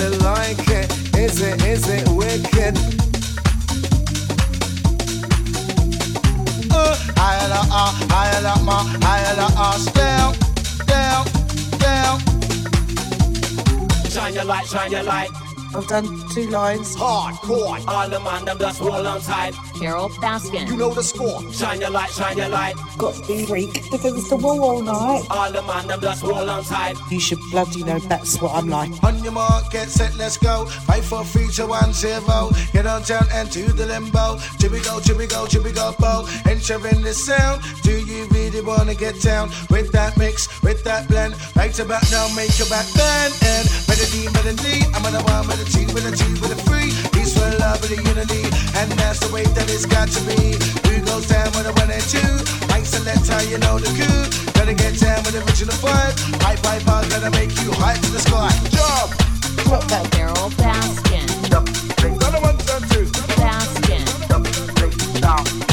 [0.00, 0.90] really like it.
[1.16, 2.76] Is it, is it wicked?
[6.72, 10.34] Uh, I the R, higher the uh, R, higher the R, down,
[10.86, 11.26] down,
[11.78, 12.18] down.
[14.10, 15.49] Shine your light, shine your light.
[15.74, 16.96] I've done two lines.
[16.96, 17.86] Hardcore.
[17.86, 19.54] All the man them just roll on tight.
[19.78, 20.66] Carol, Baskin.
[20.68, 21.40] You know the score.
[21.52, 22.74] Shine your light, shine your light.
[22.98, 25.26] Got to be freak because it's the wall all night.
[25.30, 26.96] All the man them just roll on tight.
[27.10, 28.90] You should bloody know that's what I'm like.
[29.04, 30.66] On your mark, get set, let's go.
[30.66, 32.50] Fight for future one zero.
[32.72, 34.36] Get on down and to the limbo.
[34.58, 36.26] Jibby go, jibby go, jibby go, bow.
[36.46, 37.62] Entering the sound.
[37.82, 41.34] Do you really wanna get down with that mix, with that blend?
[41.54, 43.34] Right about now, make your back bend.
[43.42, 44.84] And melody, melody.
[44.94, 46.88] I'm on the one with a T, with a T, with a free.
[47.12, 48.44] Peace for love, with a unity.
[48.80, 50.56] And that's the way that it's got to be.
[50.88, 52.32] Who goes down with a one and two?
[52.72, 54.52] Right selector, you know the coup.
[54.56, 56.16] Gotta get down with the original vibe.
[56.40, 58.48] Hype, hype, hype, gotta make you hype to the sky.
[58.72, 59.12] Jump!
[59.68, 60.10] Drop that.
[60.12, 61.28] Carol, Baskin.
[61.50, 63.10] Gotta one, two, two.
[63.36, 64.00] Basket.
[65.22, 65.69] All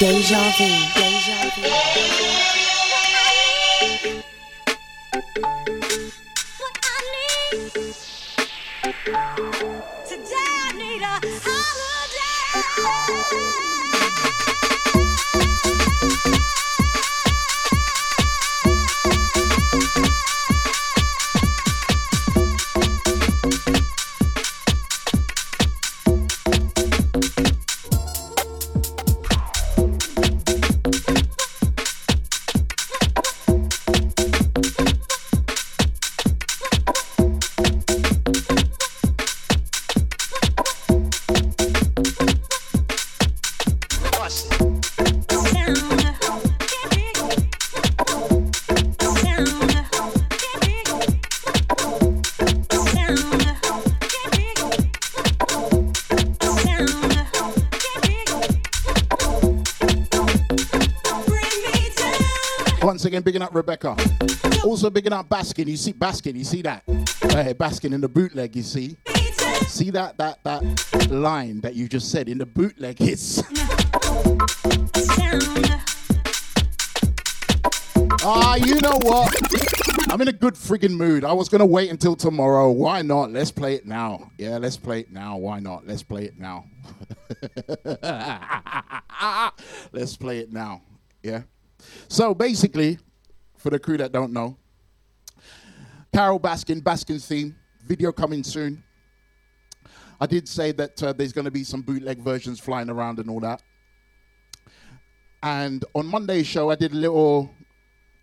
[0.00, 0.97] Deja Vu.
[63.18, 63.96] Again, bigging up Rebecca.
[64.64, 65.66] Also bigging up Baskin.
[65.66, 66.82] You see Baskin, you see that?
[66.86, 68.96] Hey, Baskin in the bootleg, you see?
[69.66, 73.42] See that that that line that you just said in the bootleg it's
[78.24, 79.34] Ah, you know what?
[80.10, 81.24] I'm in a good friggin' mood.
[81.24, 82.70] I was gonna wait until tomorrow.
[82.70, 83.32] Why not?
[83.32, 84.30] Let's play it now.
[84.38, 85.36] Yeah, let's play it now.
[85.36, 85.86] Why not?
[85.86, 86.64] Let's play it now.
[89.92, 90.82] let's play it now.
[91.22, 91.42] Yeah.
[92.08, 92.98] So basically,
[93.68, 94.56] for the crew that don't know,
[96.14, 97.54] Carol Baskin, Baskin's theme,
[97.84, 98.82] video coming soon.
[100.18, 103.28] I did say that uh, there's going to be some bootleg versions flying around and
[103.28, 103.60] all that.
[105.42, 107.50] And on Monday's show, I did a little,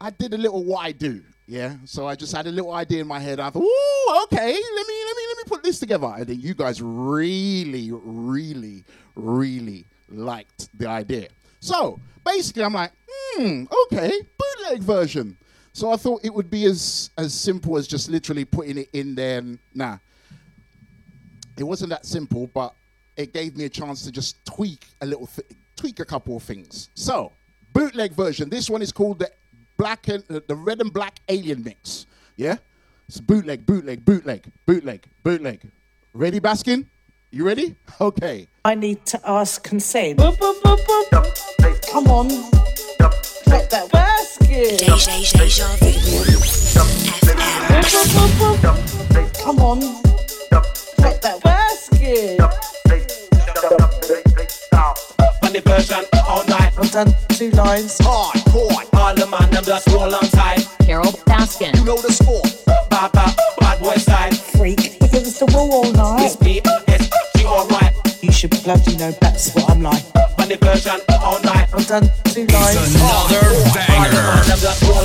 [0.01, 1.21] I did a little what I do.
[1.45, 1.75] Yeah.
[1.85, 3.39] So I just had a little idea in my head.
[3.39, 6.07] I thought, ooh, okay, let me, let me, let me put this together.
[6.07, 8.83] I think you guys really, really,
[9.13, 11.27] really liked the idea.
[11.59, 15.37] So basically, I'm like, hmm, okay, bootleg version.
[15.71, 19.15] So I thought it would be as as simple as just literally putting it in
[19.15, 19.39] there.
[19.39, 19.97] And, nah,
[21.57, 22.73] it wasn't that simple, but
[23.15, 26.43] it gave me a chance to just tweak a little, th- tweak a couple of
[26.43, 26.89] things.
[26.95, 27.31] So
[27.73, 28.49] bootleg version.
[28.49, 29.29] This one is called the
[29.77, 32.07] black and uh, the red and black alien mix.
[32.37, 32.57] Yeah,
[33.07, 35.61] it's bootleg, bootleg, bootleg, bootleg, bootleg.
[36.13, 36.85] Ready, Baskin?
[37.35, 37.75] You ready?
[37.99, 38.47] Okay.
[38.63, 40.19] I need to ask consent.
[40.19, 42.29] Come on.
[42.97, 43.11] Drop
[43.71, 44.79] that basket.
[49.43, 49.79] Come on.
[50.49, 50.63] Drop
[51.21, 52.39] that basket.
[55.41, 56.71] Funny version all night.
[56.77, 57.97] I've done two lines.
[57.97, 58.87] Hardcore.
[58.95, 60.65] All the man them just roll on tight.
[60.85, 61.75] Carol Baskin.
[61.75, 62.43] You know the score.
[62.89, 64.31] Baba, bad bad boy style.
[64.31, 64.79] Freak.
[65.03, 66.23] If it was the wall all night.
[66.27, 66.64] It's me, it's you alright.
[68.45, 70.03] You bloody know that's what I'm like.
[70.37, 71.67] Funny version all night.
[71.73, 72.93] I've done two lines.
[72.93, 74.21] Another All the banger.
[74.21, 75.01] man them just roll.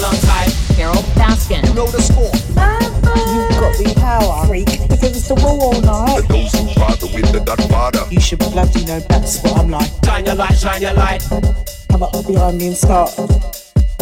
[0.76, 1.66] Carol Baskin.
[1.66, 2.28] You know the score.
[2.28, 4.46] You've got the power.
[4.46, 4.68] Freak.
[4.68, 6.28] If it was the wall all night.
[6.28, 8.04] Those who bother with the Godfather.
[8.10, 9.88] You should bloody know that's what I'm like.
[10.04, 11.24] Shine your light, shine your light.
[11.88, 13.08] Come up behind me and start.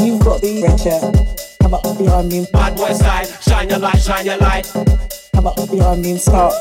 [0.02, 1.62] You've got the red.
[1.62, 3.26] Come up behind me and Bad boy style.
[3.40, 4.66] Shine your light, shine your light.
[5.32, 6.54] come up behind me and start.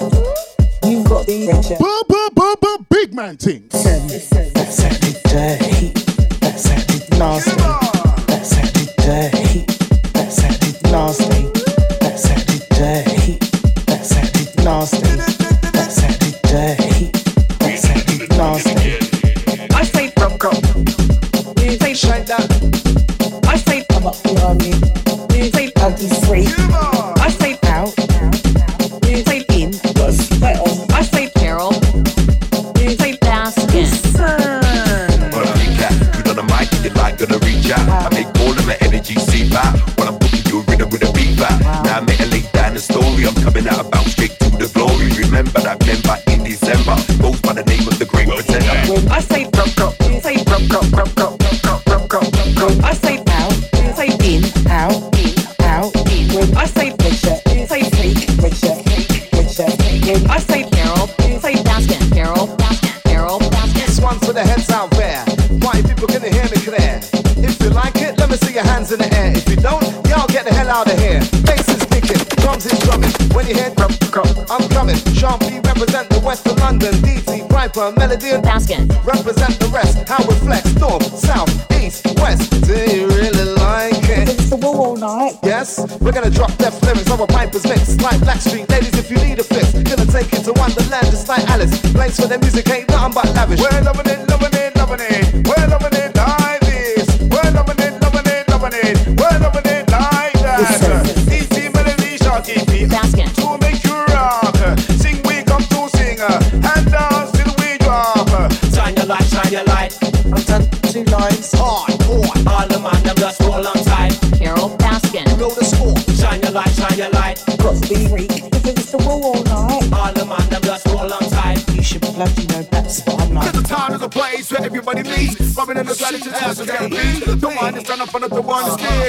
[0.87, 1.75] You got the pressure.
[1.75, 3.73] Boom, boom, boom, boom, big man things.
[3.73, 5.91] That's how you dirty.
[6.39, 6.77] That's how
[7.19, 7.55] nasty.
[8.27, 9.65] That's how you dirty.
[10.13, 10.55] That's how
[10.89, 11.43] nasty.
[11.99, 13.37] That's how you dirty.
[13.85, 14.23] That's how
[14.63, 15.01] nasty.
[15.73, 15.97] That's.
[17.59, 17.97] That's
[18.37, 18.87] nasty.
[19.75, 20.51] I say from go.
[21.61, 22.56] You say shut down.
[77.77, 78.89] DT, Piper, Melody and Baskin.
[79.05, 80.07] represent the rest.
[80.07, 81.49] How it flex, north, south,
[81.79, 82.49] east, west.
[82.65, 84.29] Do you really like it?
[84.29, 85.37] it's the wall all night.
[85.43, 87.99] Yes, we're gonna drop deaf lyrics over Piper's mix.
[88.01, 91.47] Like Blackstreet, ladies, if you need a fix, gonna take it to Wonderland just like
[91.49, 91.79] Alice.
[91.93, 93.59] Place for the music ain't nothing but lavish.
[93.59, 94.56] We're loving it, loving it.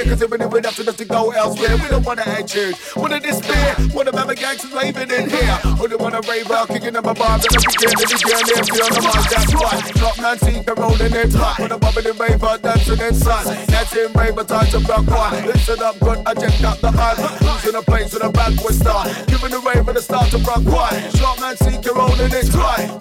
[0.09, 2.75] Cause if we have to just to go elsewhere, we don't wanna church.
[2.95, 3.75] Wanna despair.
[3.93, 5.59] Wanna have a gangsters raving in here.
[5.79, 7.39] Only wanna rave out, kicking up a bomb.
[7.39, 9.25] And every kid, every girl, they're feeling the mind.
[9.29, 9.91] That's why.
[9.99, 11.55] Drop Nancy, the rolling in time.
[11.59, 13.67] Wanna bobbing and raver, dancing inside.
[13.67, 15.45] Dancing raver, time to block one.
[15.45, 17.17] Listen up, good, I checked out the hype.
[17.17, 19.07] Who's in a place with a backward start?
[19.07, 19.25] Uh.
[19.25, 21.11] Giving the rave raver the start to rock one.
[21.13, 22.98] Drop Nancy, you're rolling in time.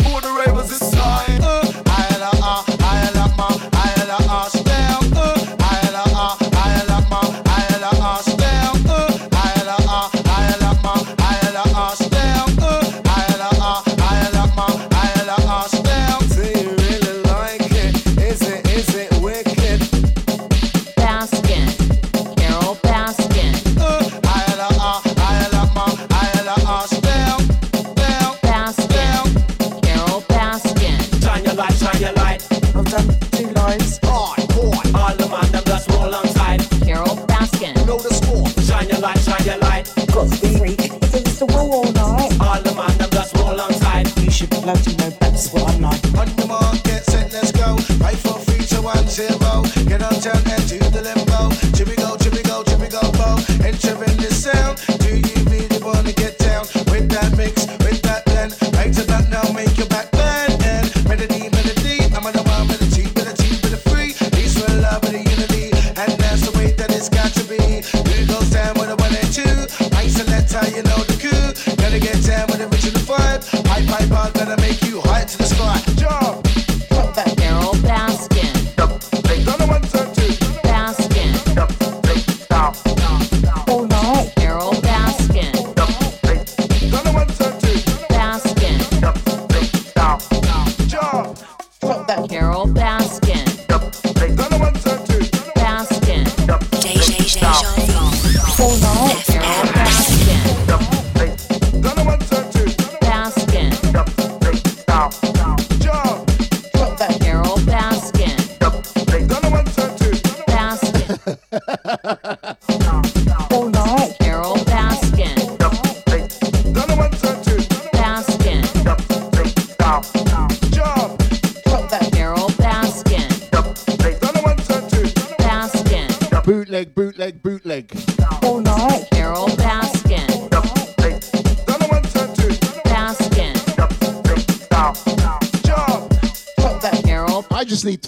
[48.95, 49.68] One, zero.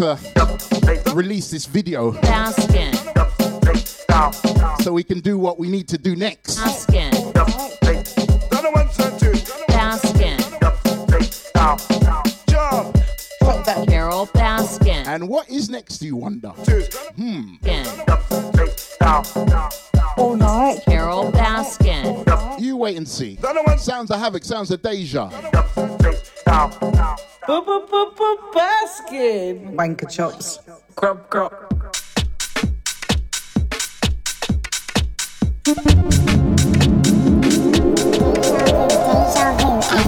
[0.01, 0.18] To
[1.14, 2.94] release this video Baskin.
[4.82, 6.59] so we can do what we need to do next.
[6.59, 7.10] Baskin.
[9.68, 10.39] Baskin.
[13.86, 15.06] Carol Baskin.
[15.06, 16.48] And what is next, do you wonder?
[16.48, 17.56] Hmm.
[20.16, 20.81] All night.
[20.86, 22.59] Carol Baskin.
[22.59, 23.39] You wait and see.
[23.77, 25.28] Sounds of Havoc, sounds of Deja.
[28.55, 29.77] Baskin.
[29.77, 30.59] Wanker chops.
[30.97, 31.53] Grub, grub.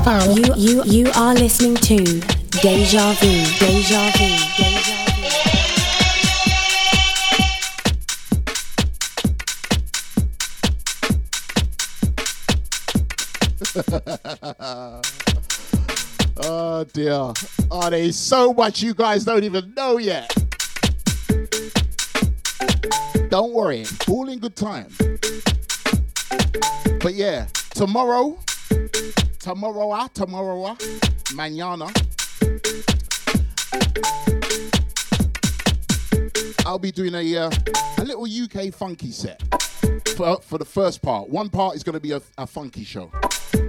[0.03, 0.37] FM.
[0.37, 1.97] You, you, you are listening to
[2.63, 3.33] Deja Vu.
[3.59, 4.32] Deja Vu.
[18.11, 20.29] So much you guys don't even know yet.
[23.29, 24.89] Don't worry, all in good time.
[27.01, 28.39] But yeah, tomorrow,
[29.39, 30.77] tomorrow, ah, tomorrow, ah,
[31.35, 31.91] mañana,
[36.67, 37.51] I'll be doing a uh,
[37.99, 39.41] a little UK funky set
[40.17, 41.29] for, for the first part.
[41.29, 43.11] One part is going to be a, a funky show,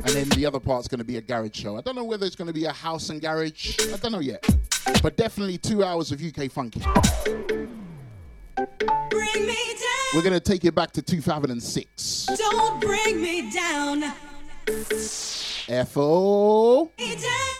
[0.05, 1.77] and then the other part's going to be a garage show.
[1.77, 3.77] I don't know whether it's going to be a house and garage.
[3.93, 4.45] I don't know yet,
[5.01, 6.81] but definitely two hours of UK funky.
[9.09, 10.13] Bring me down.
[10.13, 12.25] We're going to take it back to 2006.
[12.37, 14.03] Don't bring me down.
[15.69, 16.91] F-O,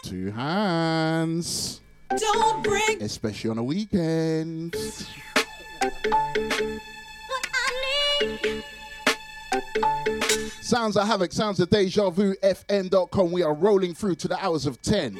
[0.02, 1.80] two hands,
[2.16, 4.74] Don't bring especially on a weekend.
[5.80, 8.64] what I need.
[10.74, 13.30] Sounds of Havoc, sounds of Deja Vu, FM.com.
[13.30, 15.16] We are rolling through to the hours of 10.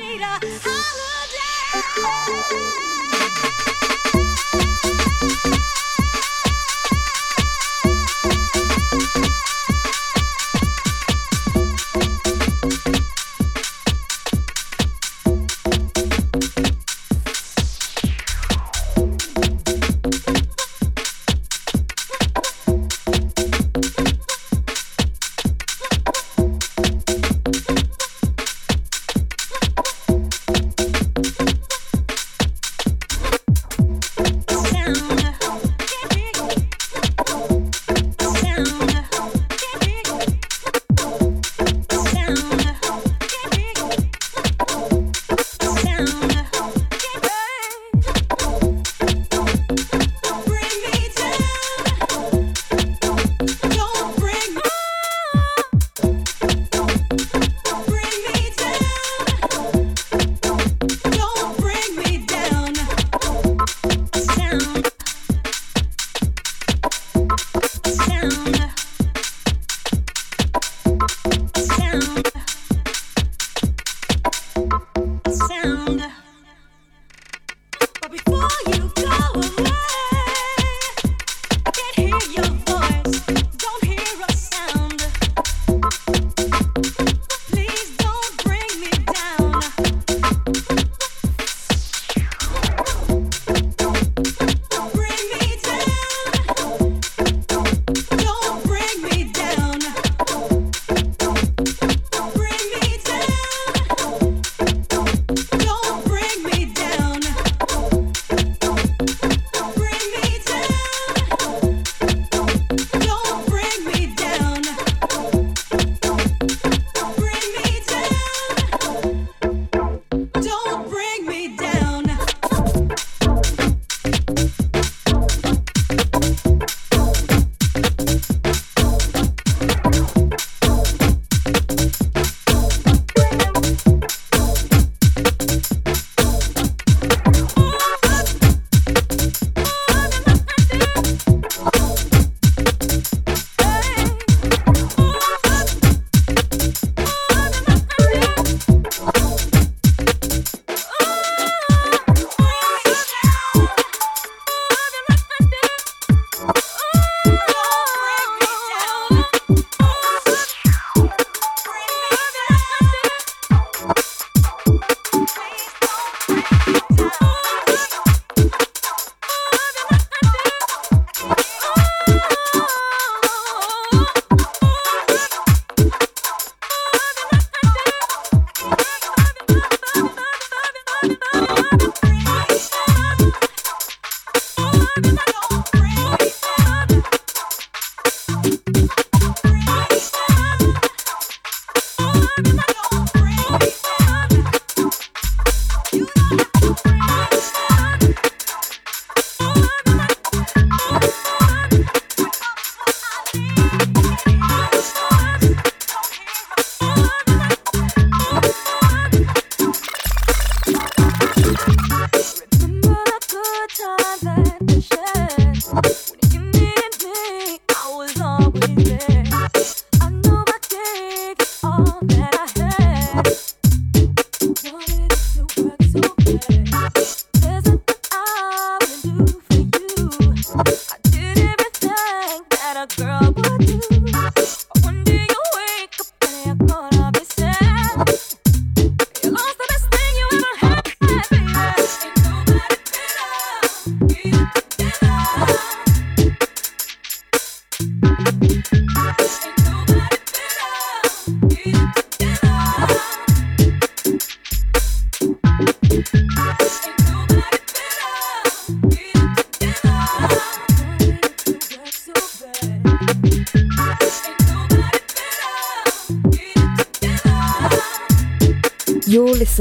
[236.61, 236.84] Oh.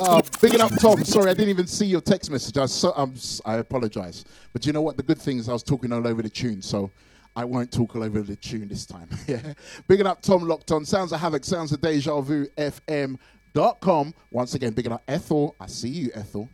[0.00, 1.04] uh, big up, Tom.
[1.04, 2.56] Sorry, I didn't even see your text message.
[2.56, 3.14] I, so, um,
[3.44, 4.24] I apologize.
[4.54, 4.96] But you know what?
[4.96, 6.90] The good thing is I was talking all over the tune, so
[7.36, 9.08] I won't talk all over the tune this time.
[9.26, 9.54] yeah.
[9.88, 10.84] Big up, Tom Locked On.
[10.84, 14.14] Sounds of Havoc, Sounds of Deja Vu, FM.com.
[14.30, 15.56] Once again, big up, Ethel.
[15.60, 16.48] I see you, Ethel.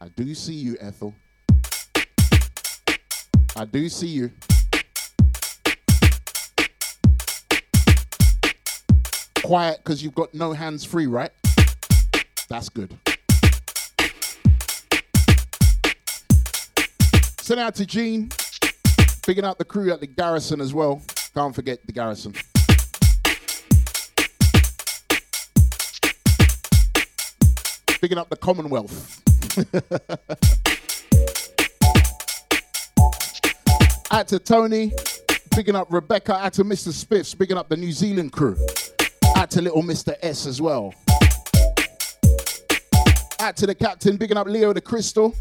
[0.00, 1.14] I do see you, Ethel.
[3.54, 4.32] I do see you.
[9.44, 11.30] Quiet because you've got no hands free, right?
[12.48, 12.98] That's good.
[17.38, 18.28] Send out to Gene.
[19.26, 21.02] Picking out the crew at the garrison as well.
[21.34, 22.32] Can't forget the garrison.
[28.00, 29.20] Picking up the Commonwealth.
[34.12, 34.92] out to Tony.
[35.50, 36.36] Picking up Rebecca.
[36.36, 36.92] Out to Mr.
[36.92, 37.36] Spiffs.
[37.36, 38.56] Picking up the New Zealand crew.
[39.34, 40.14] Out to little Mr.
[40.22, 40.94] S as well.
[43.40, 44.18] Out to the captain.
[44.18, 45.34] Picking up Leo the Crystal.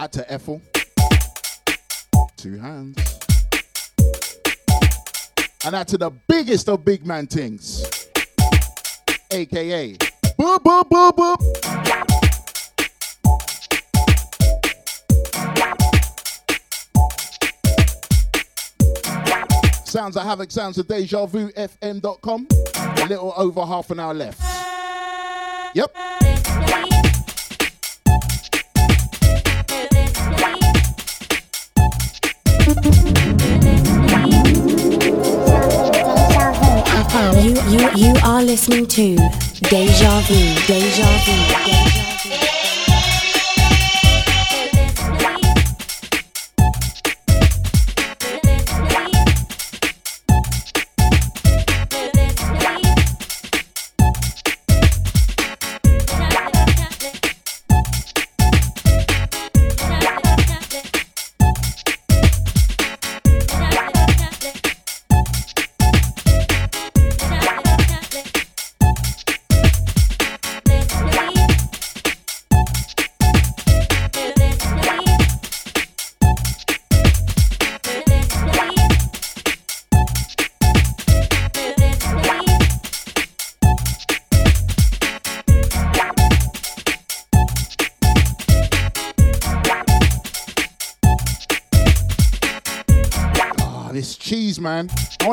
[0.00, 0.62] Out to Ethel.
[2.38, 2.96] Two hands.
[5.66, 8.08] And out to the biggest of big man things.
[9.30, 9.98] AKA.
[10.38, 11.36] Boop, boop, boop, boop.
[19.86, 22.48] Sounds of Havoc, sounds of Deja Vu, FM.com.
[23.02, 24.40] A little over half an hour left.
[25.74, 25.94] Yep.
[37.70, 39.16] You, you are listening to
[39.68, 42.19] Deja Vu, Deja Vu, Deja Vu.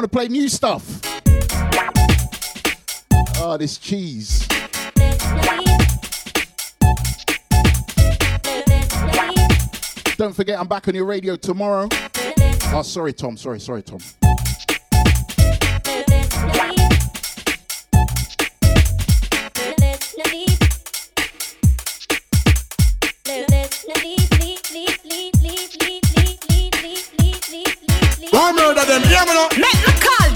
[0.07, 1.01] To play new stuff.
[3.39, 4.47] Oh, this cheese.
[10.17, 11.87] Don't forget, I'm back on your radio tomorrow.
[12.73, 13.37] Oh, sorry, Tom.
[13.37, 13.99] Sorry, sorry, Tom.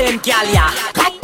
[0.01, 0.45] Them, gal.
[0.95, 1.20] Night,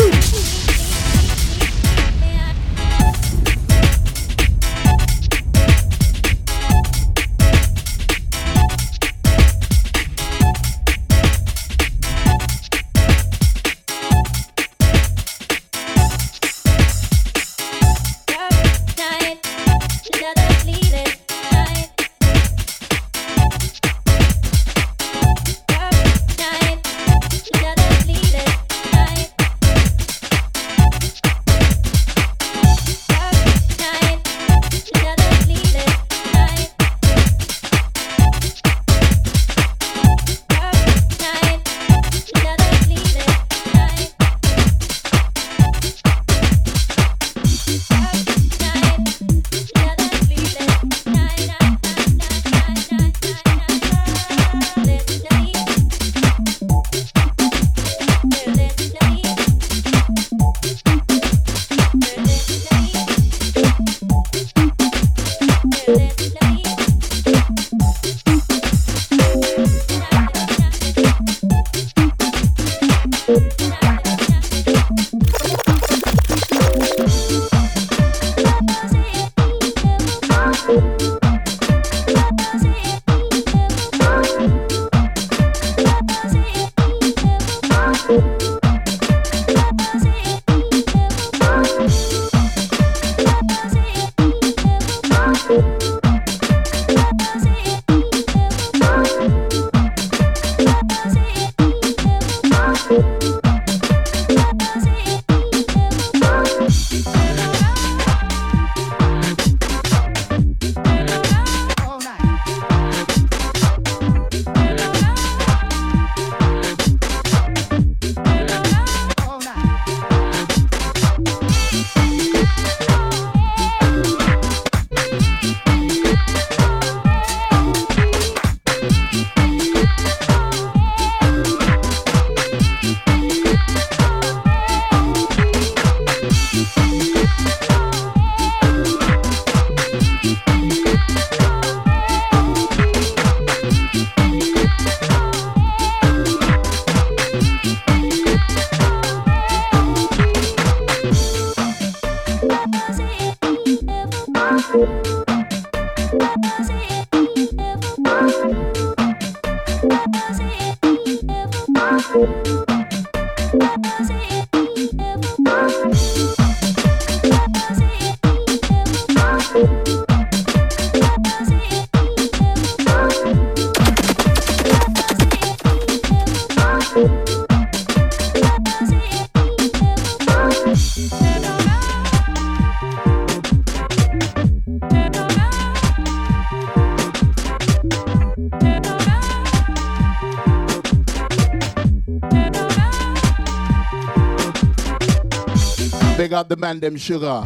[196.44, 197.44] the man them sugar.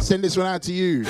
[0.00, 1.04] Send this one out to you.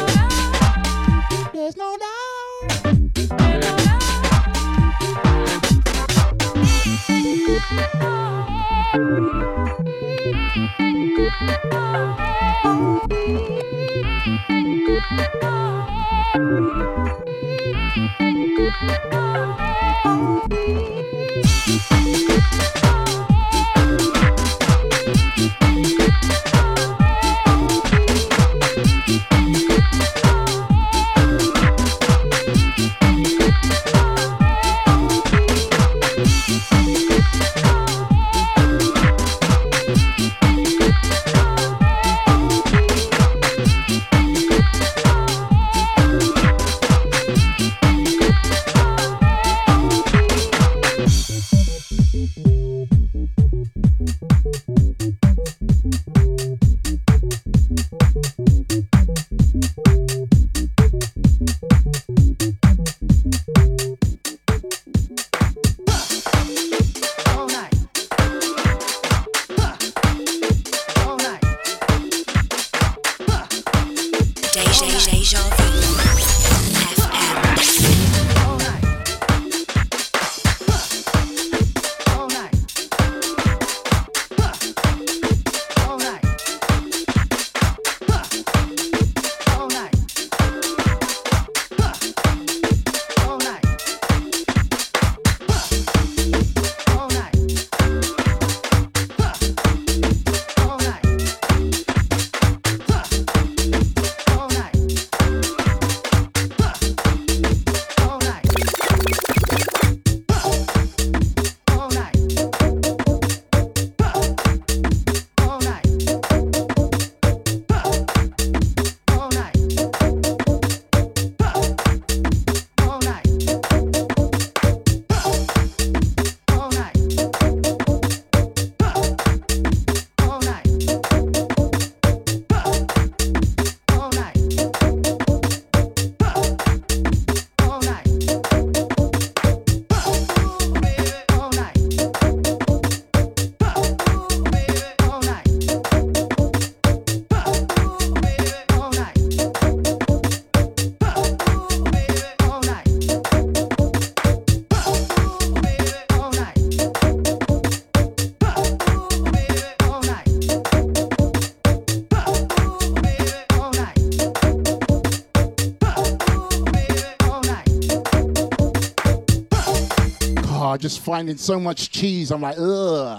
[170.85, 172.31] Just finding so much cheese.
[172.31, 173.19] I'm like, ugh.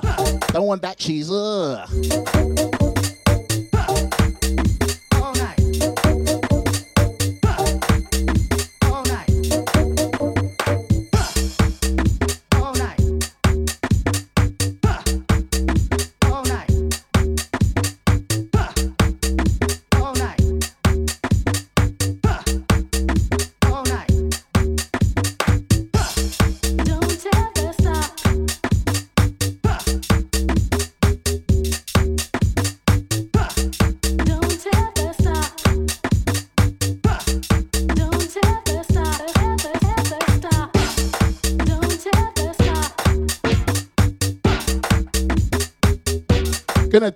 [0.50, 1.32] Don't want that cheese.
[1.32, 2.85] Ugh.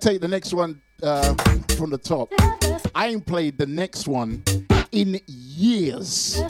[0.00, 1.34] Take the next one uh,
[1.76, 2.32] from the top.
[2.94, 4.42] I ain't played the next one
[4.92, 6.42] in years.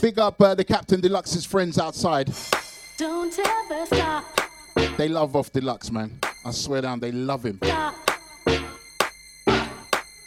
[0.00, 2.32] Big up uh, the Captain Deluxe's friends outside.
[2.96, 4.24] don't ever stop.
[4.96, 6.20] They love Off Deluxe, man.
[6.44, 7.58] I swear down, they love him.
[7.64, 7.96] Stop.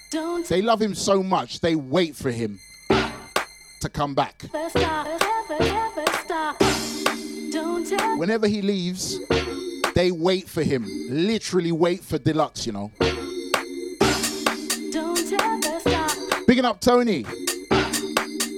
[0.10, 2.60] Don't They love him so much, they wait for him
[2.90, 4.44] to come back.
[4.54, 5.08] ever stop.
[5.08, 6.60] Ever, ever stop.
[7.52, 8.18] Don't ever.
[8.18, 9.20] Whenever he leaves,
[9.94, 10.86] they wait for him.
[11.10, 12.92] Literally wait for Deluxe, you know.
[14.92, 16.12] Don't ever stop.
[16.48, 17.24] Bigging up Tony.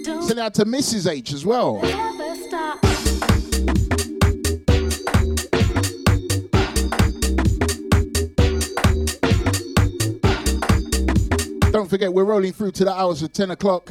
[0.04, 1.12] Don't Send out to Mrs.
[1.12, 1.82] H as well.
[11.82, 13.90] Don't forget, we're rolling through to the hours of 10 o'clock.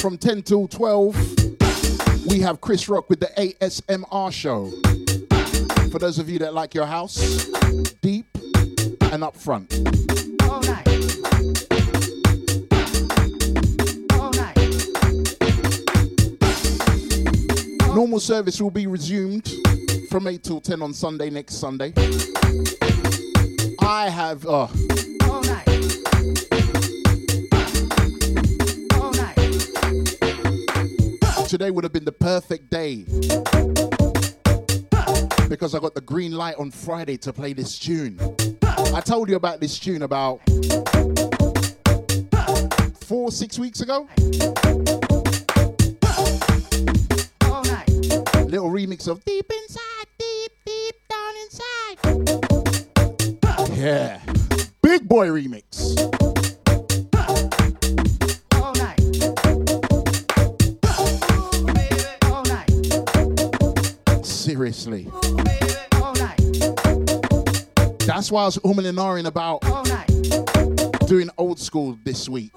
[0.00, 4.72] From 10 till 12, we have Chris Rock with the ASMR show.
[5.92, 7.46] For those of you that like your house,
[8.02, 8.26] deep
[9.12, 9.72] and up front.
[10.42, 10.64] All.
[14.14, 14.56] All night.
[17.94, 19.48] Normal service will be resumed
[20.10, 21.92] from 8 till 10 on Sunday, next Sunday.
[23.80, 24.66] I have, uh,
[31.48, 33.04] today would have been the perfect day
[35.48, 38.18] because I got the green light on Friday to play this tune.
[38.94, 40.40] I told you about this tune about
[43.00, 44.06] four, six weeks ago.
[48.44, 51.98] Little remix of Deep Inside, Deep, Deep Down Inside.
[53.78, 54.20] Yeah.
[54.82, 56.37] Big boy remix.
[68.06, 69.60] That's why I was umming and ahhing about
[71.06, 72.52] doing old school this week.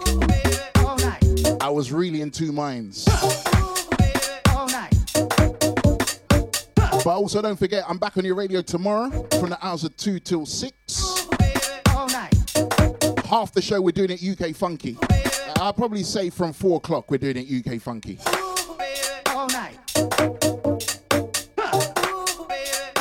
[1.62, 3.06] I was really in two minds.
[7.04, 9.10] But also don't forget, I'm back on your radio tomorrow
[9.40, 11.28] from the hours of 2 till 6.
[11.90, 12.34] All night.
[13.26, 14.98] Half the show we're doing it UK Funky.
[15.58, 18.20] I'll probably say from 4 o'clock we're doing it UK Funky.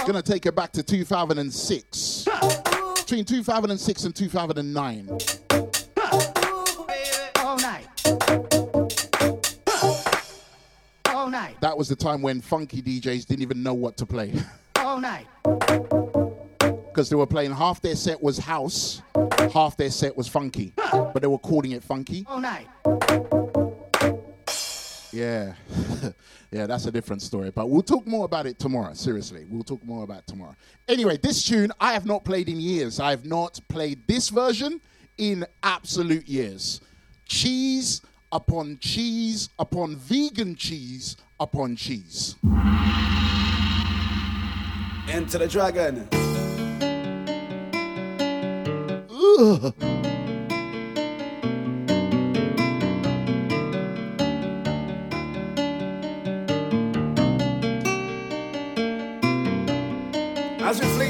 [0.07, 2.27] Gonna take it back to 2006.
[2.97, 5.09] Between 2006 and 2009.
[7.39, 7.87] All night.
[11.09, 11.61] All night.
[11.61, 14.33] That was the time when funky DJs didn't even know what to play.
[14.77, 15.27] All night.
[15.43, 19.03] Because they were playing half their set was house,
[19.53, 20.73] half their set was funky.
[20.77, 22.27] But they were calling it funky.
[22.29, 22.67] All night.
[25.13, 25.55] Yeah.
[26.51, 27.51] yeah, that's a different story.
[27.51, 28.95] But we'll talk more about it tomorrow.
[28.95, 29.45] Seriously.
[29.49, 30.57] We'll talk more about it tomorrow.
[30.89, 33.01] Anyway, this tune I have not played in years.
[33.01, 34.81] I have not played this version
[35.19, 36.81] in absolute years.
[37.27, 38.03] Cheese
[38.33, 42.37] upon cheese upon vegan cheese upon cheese.
[45.09, 46.09] Enter the dragon.
[49.41, 50.20] Ugh.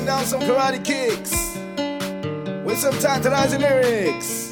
[0.06, 1.30] Down some karate kicks
[2.64, 4.50] with some tantalizing lyrics.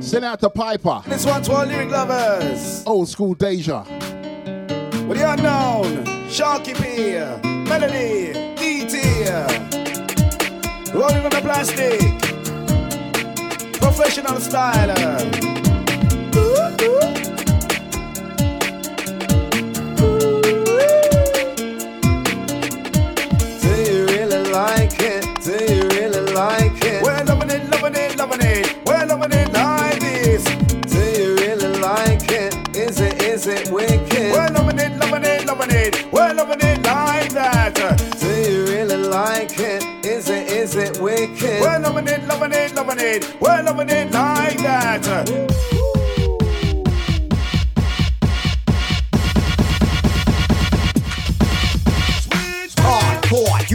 [0.00, 1.02] Send out to Piper.
[1.06, 2.82] This one to all lyric lovers.
[2.86, 3.82] Old school Deja.
[5.06, 7.18] With the unknown, Sharky P,
[7.68, 9.26] Melody, DT,
[10.94, 12.00] rolling on the plastic,
[13.80, 15.26] professional style.
[16.36, 17.19] Ooh, ooh.
[25.50, 27.02] Do you really like it?
[27.02, 28.86] We're loving it, loving it, loving it.
[28.86, 30.44] We're loving it like this.
[30.82, 32.76] Do you really like it?
[32.76, 34.30] Is it, is it wicked?
[34.30, 36.12] We're loving it, loving it, loving it.
[36.12, 37.74] We're loving it like that.
[38.20, 39.84] Do you really like it?
[40.06, 41.60] Is it, is it wicked?
[41.60, 43.40] We're loving it, loving it, loving it.
[43.40, 45.69] We're loving it like that.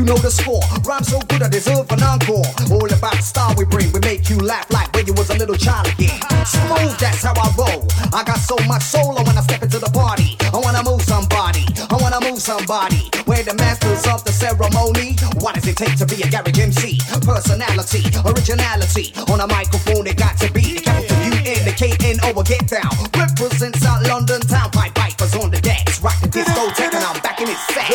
[0.05, 0.61] Know the score.
[0.85, 2.45] Rhyme so good I deserve an encore.
[2.69, 5.37] All about the style we bring, we make you laugh like when you was a
[5.37, 6.21] little child again.
[6.45, 7.89] Smooth, that's how I roll.
[8.13, 10.37] I got so much soul, when I step into the party.
[10.53, 13.09] I wanna move somebody, I wanna move somebody.
[13.25, 15.17] We're the masters of the ceremony.
[15.41, 17.01] What does it take to be a Gary MC?
[17.25, 19.11] Personality, originality.
[19.33, 22.29] On a microphone, it got to be the capital U N, the K N O,
[22.43, 22.93] get down.
[23.17, 24.69] Represent South London town,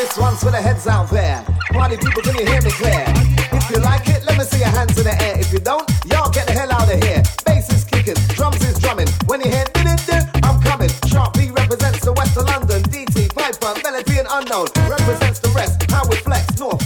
[0.01, 1.45] This one's for the heads out there.
[1.73, 3.05] Party people, can you hear me clear?
[3.53, 5.39] If you like it, let me see your hands in the air.
[5.39, 7.23] If you don't, y'all get the hell out of here.
[7.45, 9.09] Bass is kicking, drums is drumming.
[9.27, 9.67] When you hear
[10.43, 10.89] I'm coming.
[11.07, 12.83] Sharky P represents the west of London.
[12.85, 15.91] DT, Piper, Melody and Unknown represents the rest.
[15.91, 16.81] How we flex, north,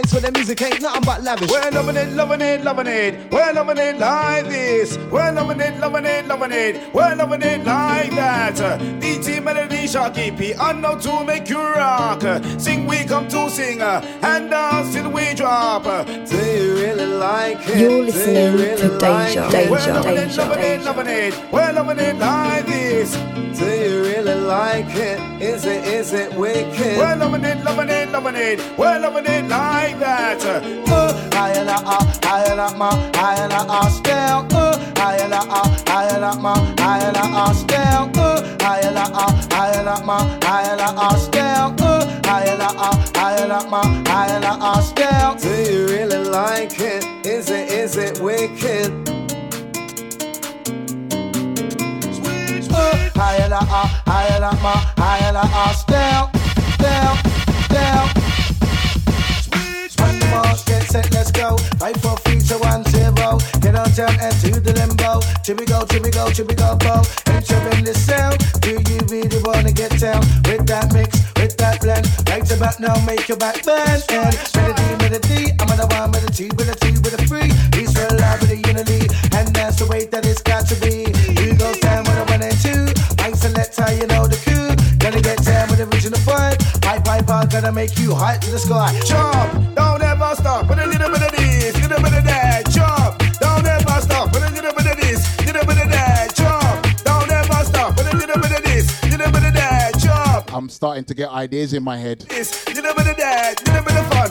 [0.00, 0.10] Alice.
[0.10, 1.50] Place where the music ain't nothing but lavish.
[1.50, 3.30] We're loving it, loving it, loving it.
[3.32, 4.96] We're loving it like this.
[5.10, 6.94] We're loving it, loving it, loving it.
[6.94, 8.54] We're loving it like that.
[9.00, 10.54] DT melody, melody, sharky P.
[10.54, 12.22] I know to make you rock.
[12.58, 13.80] Sing, we come to sing.
[13.80, 15.84] And dance till we drop.
[16.06, 17.78] Do you really like it?
[17.78, 19.50] You're Do you listening really to like Deja, it?
[19.52, 21.52] Deja, We're loving it, Deja, loving it, loving it.
[21.52, 23.39] We're loving it like this.
[23.60, 25.20] Do you really like it?
[25.42, 26.96] Is it, is it wicked?
[26.96, 28.58] We're loving it, loving it, loving it.
[28.78, 30.42] We're loving it like that.
[30.46, 31.76] Uh, I and I,
[32.24, 34.46] I and I, my, I and I, still.
[34.56, 35.42] Uh, I and I,
[35.88, 38.10] I and I, my, I and I, still.
[38.16, 41.74] Uh, I and I, I and I, my, I and I, still.
[41.84, 45.34] Uh, I and I, I and I, my, I and I, still.
[45.36, 47.04] Do you really like it?
[47.26, 49.09] Is it, is it wicked?
[53.20, 56.32] I and I, and I, my, I and I, still,
[56.80, 57.12] still,
[57.68, 58.04] still.
[60.00, 61.58] When the march get set, let's go.
[61.76, 63.36] Fight for three to one zero.
[63.60, 65.20] Get on down and do the limbo.
[65.44, 67.04] Chippy go, chippy go, chippy go, bo.
[67.28, 68.40] Entering the sound.
[68.64, 72.08] Do you really wanna get down with that mix, with that blend?
[72.24, 74.02] Right to back now, make your back bend.
[74.08, 75.52] And melody, melody.
[75.60, 77.52] I'm on the one with a two, with a two, with a three.
[77.76, 81.09] He's real live with a unity, and that's the way that it's got to be.
[83.70, 84.74] Select how you know the coup.
[84.98, 86.58] Gonna get down with the original vibe.
[86.82, 88.92] Pipe, pipe, pipe, gonna make you high to the sky.
[89.04, 90.66] Jump, don't ever stop.
[90.66, 92.68] Put a little bit of this, little bit of that.
[92.70, 94.32] Jump, don't ever stop.
[94.32, 96.34] Put a little bit of this, little bit of that.
[96.34, 97.96] Jump, don't ever stop.
[97.96, 99.98] Put a little bit of this, little bit of that.
[99.98, 102.20] Jump, I'm starting to get ideas in my head.
[102.28, 103.62] this, little bit of that.
[103.66, 104.30] Little bit of fun,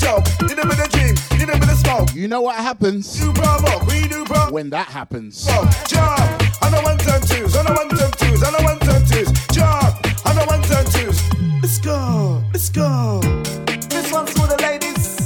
[0.00, 2.14] little bit of joke, little bit of dream, little bit of smoke.
[2.14, 5.44] You know what happens provoke, we do when that happens?
[5.44, 9.06] Jump, on the ones and twos, on the ones and twos, on the ones and
[9.06, 9.30] twos.
[9.54, 11.18] Jump, on the ones and twos.
[11.62, 13.20] Let's go, let's go.
[13.88, 15.20] This one's for the ladies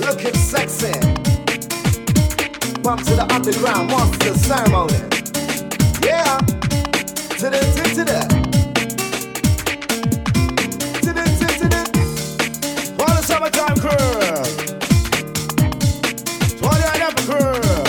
[0.00, 0.92] looking sexy.
[2.82, 4.94] Bump to the underground monster ceremony.
[6.02, 6.38] Yeah.
[7.38, 7.60] To the
[7.94, 8.35] to the.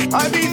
[0.09, 0.27] Crew.
[0.27, 0.46] Ibiza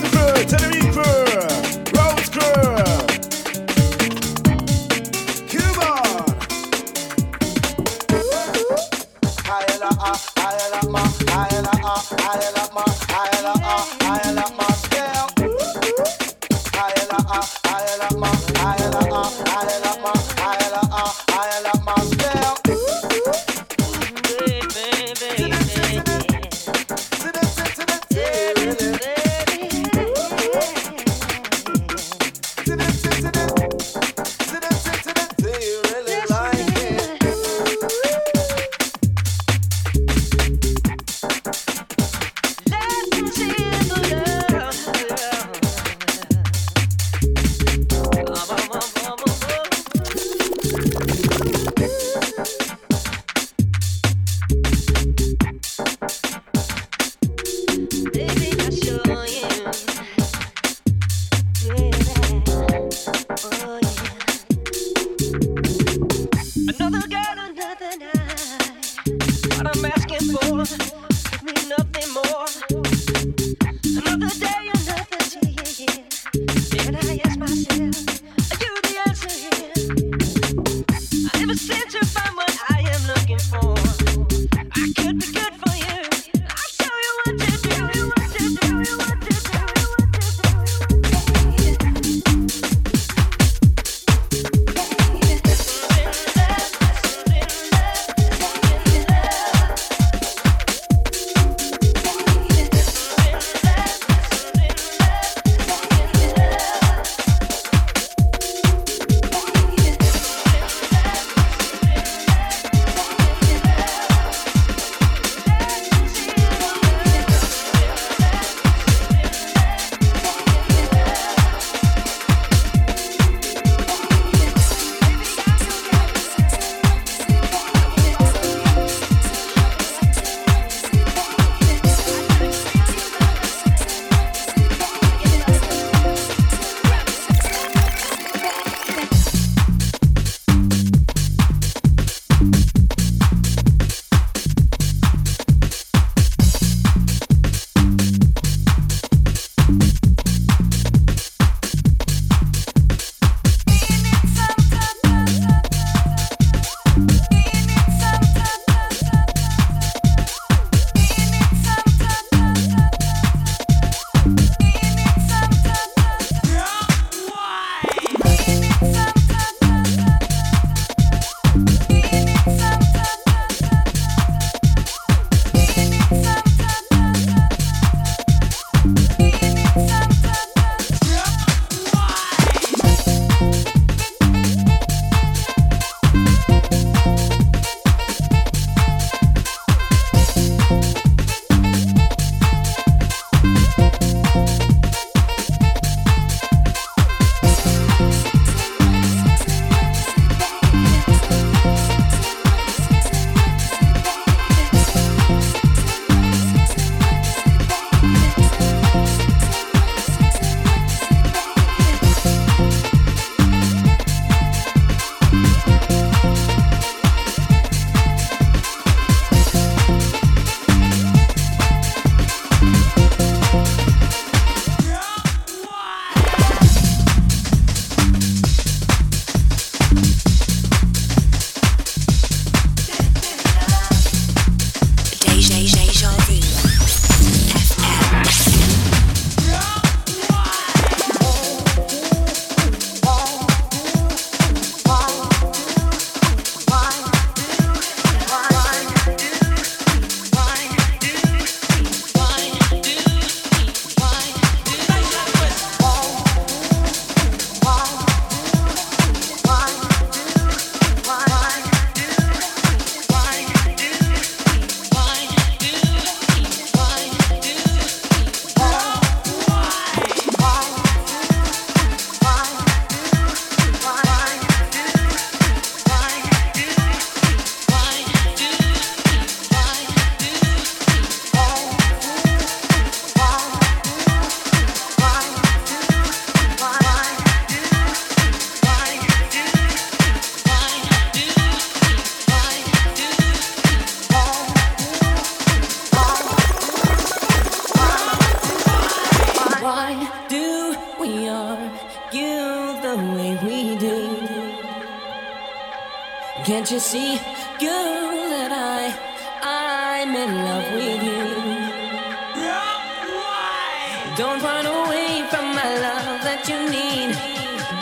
[314.17, 317.11] Don't run away from my love that you need.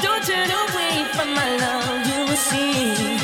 [0.02, 3.23] Don't turn away from my love you will see.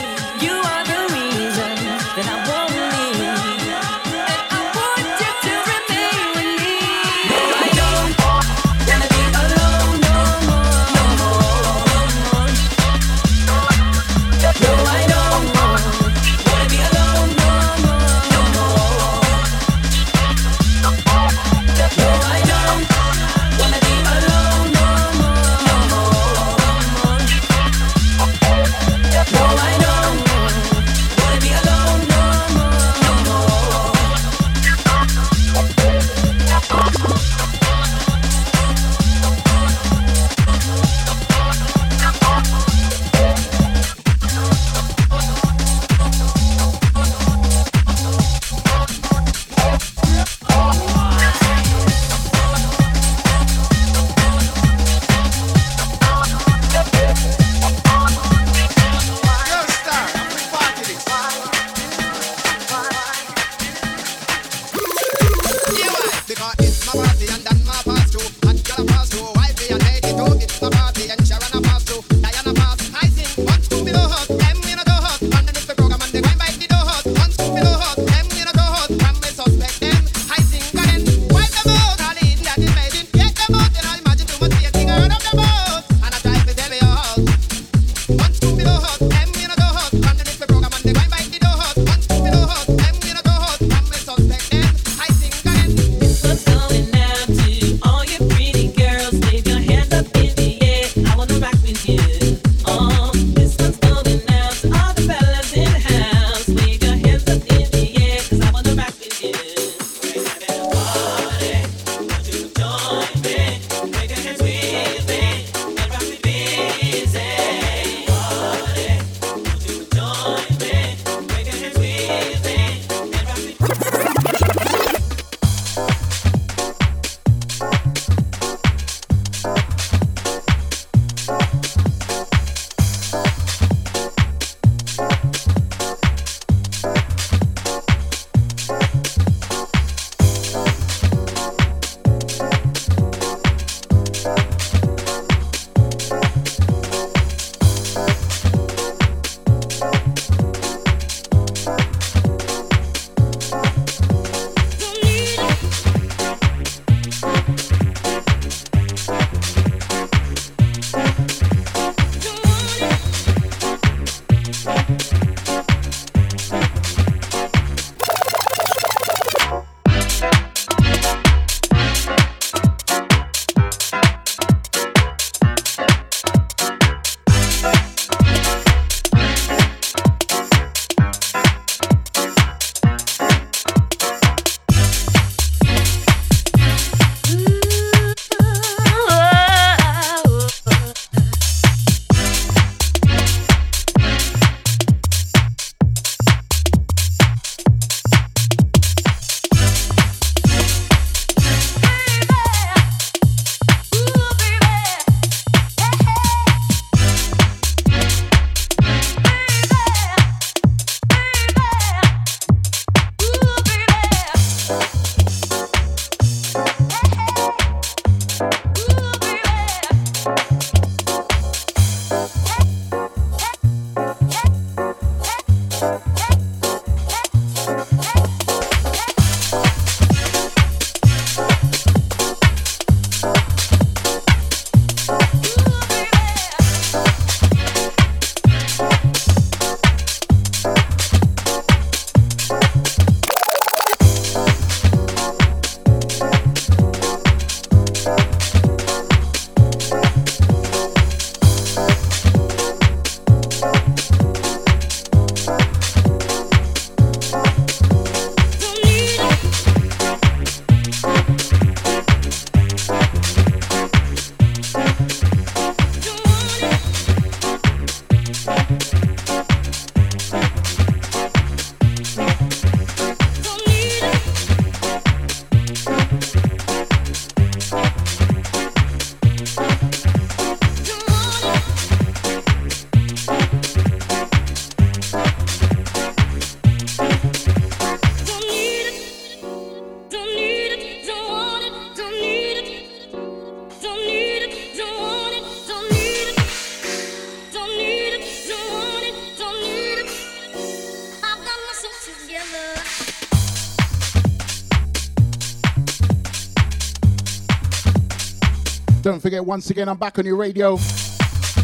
[309.50, 310.78] Once again, I'm back on your radio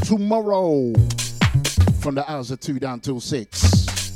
[0.05, 0.91] tomorrow
[1.99, 4.07] from the hours of 2 down till 6.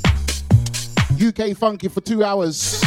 [1.24, 2.80] UK Funky for two hours.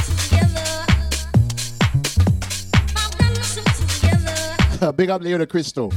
[4.97, 5.93] Big up Leo the Crystal.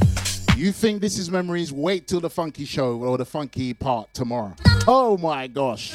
[0.55, 1.73] You think this is memories?
[1.73, 4.55] Wait till the funky show or the funky part tomorrow.
[4.87, 5.91] Oh my gosh.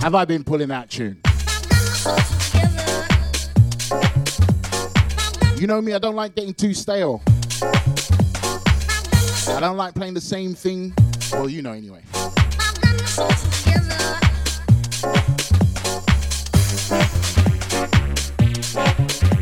[0.00, 1.20] Have I been pulling that tune?
[5.60, 7.20] You know me, I don't like getting too stale.
[9.54, 10.94] I don't like playing the same thing.
[11.30, 12.02] Well, you know anyway.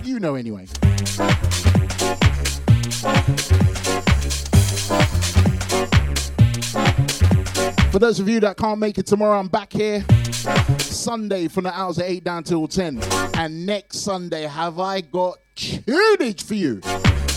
[0.05, 0.67] You know anyway.
[7.91, 10.05] For those of you that can't make it tomorrow, I'm back here
[10.79, 13.01] Sunday from the hours of 8 down till 10.
[13.35, 16.81] And next Sunday, have I got tunage for you?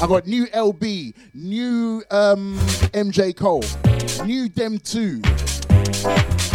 [0.02, 2.58] I got new LB, new um,
[2.94, 3.64] MJ Cole,
[4.26, 5.22] new Dem 2.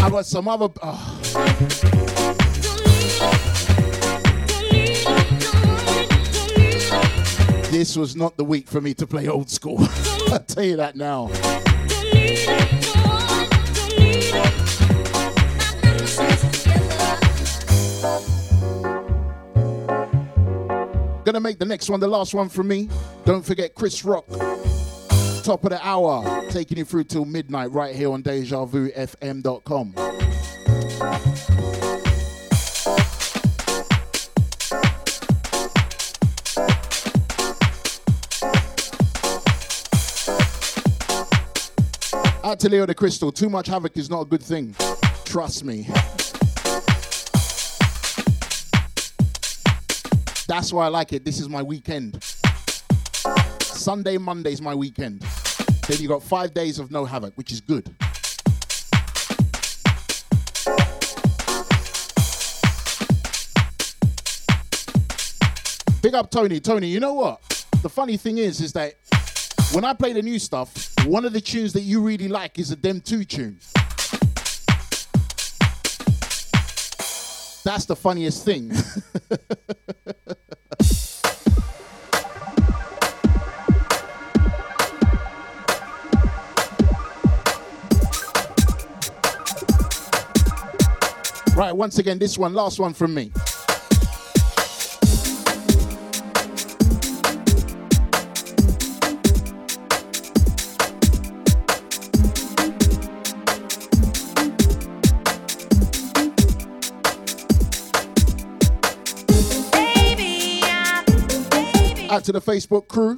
[0.01, 0.69] I got some other.
[0.83, 1.15] oh.
[7.71, 9.79] This was not the week for me to play old school.
[10.31, 11.31] I'll tell you that now.
[21.29, 22.89] Gonna make the next one the last one from me.
[23.27, 24.27] Don't forget Chris Rock.
[25.43, 29.93] Top of the hour, taking you through till midnight right here on DejaVuFM.com.
[42.43, 43.31] Out to Leo the Crystal.
[43.31, 44.75] Too much havoc is not a good thing.
[45.27, 45.87] Trust me.
[50.49, 51.27] That's why I like it.
[51.27, 52.25] This is my weekend.
[53.61, 55.21] Sunday, Monday's my weekend.
[55.87, 57.85] Then you got five days of no havoc, which is good.
[66.01, 66.61] Big up Tony.
[66.61, 67.43] Tony, you know what?
[67.83, 68.95] The funny thing is, is that
[69.73, 72.71] when I play the new stuff, one of the tunes that you really like is
[72.71, 73.59] a Dem 2 tune.
[77.65, 78.73] That's the funniest thing.
[91.79, 93.31] once again, this one, last one from me.
[112.11, 113.17] Out to the Facebook crew.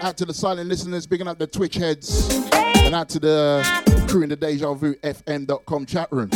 [0.00, 2.30] Out to the silent listeners, bigging up the Twitch heads.
[2.52, 6.30] And out to the crew in the Deja Vu FM.com chat room.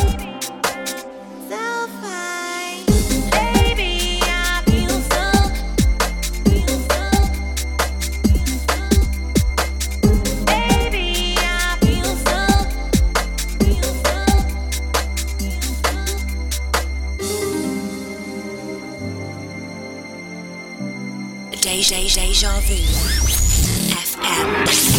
[22.17, 22.73] Deja, Vu
[23.93, 24.96] FM.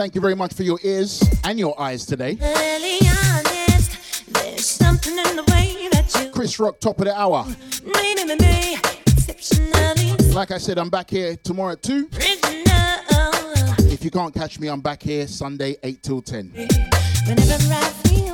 [0.00, 2.38] Thank you very much for your ears and your eyes today.
[2.40, 4.32] honest.
[4.32, 7.44] There's something in the way that you Chris Rock, top of the hour.
[7.84, 12.08] made in the day, exceptionally Like I said, I'm back here tomorrow at 2.
[12.14, 13.92] original.
[13.92, 16.50] If you can't catch me, I'm back here Sunday, 8 till 10.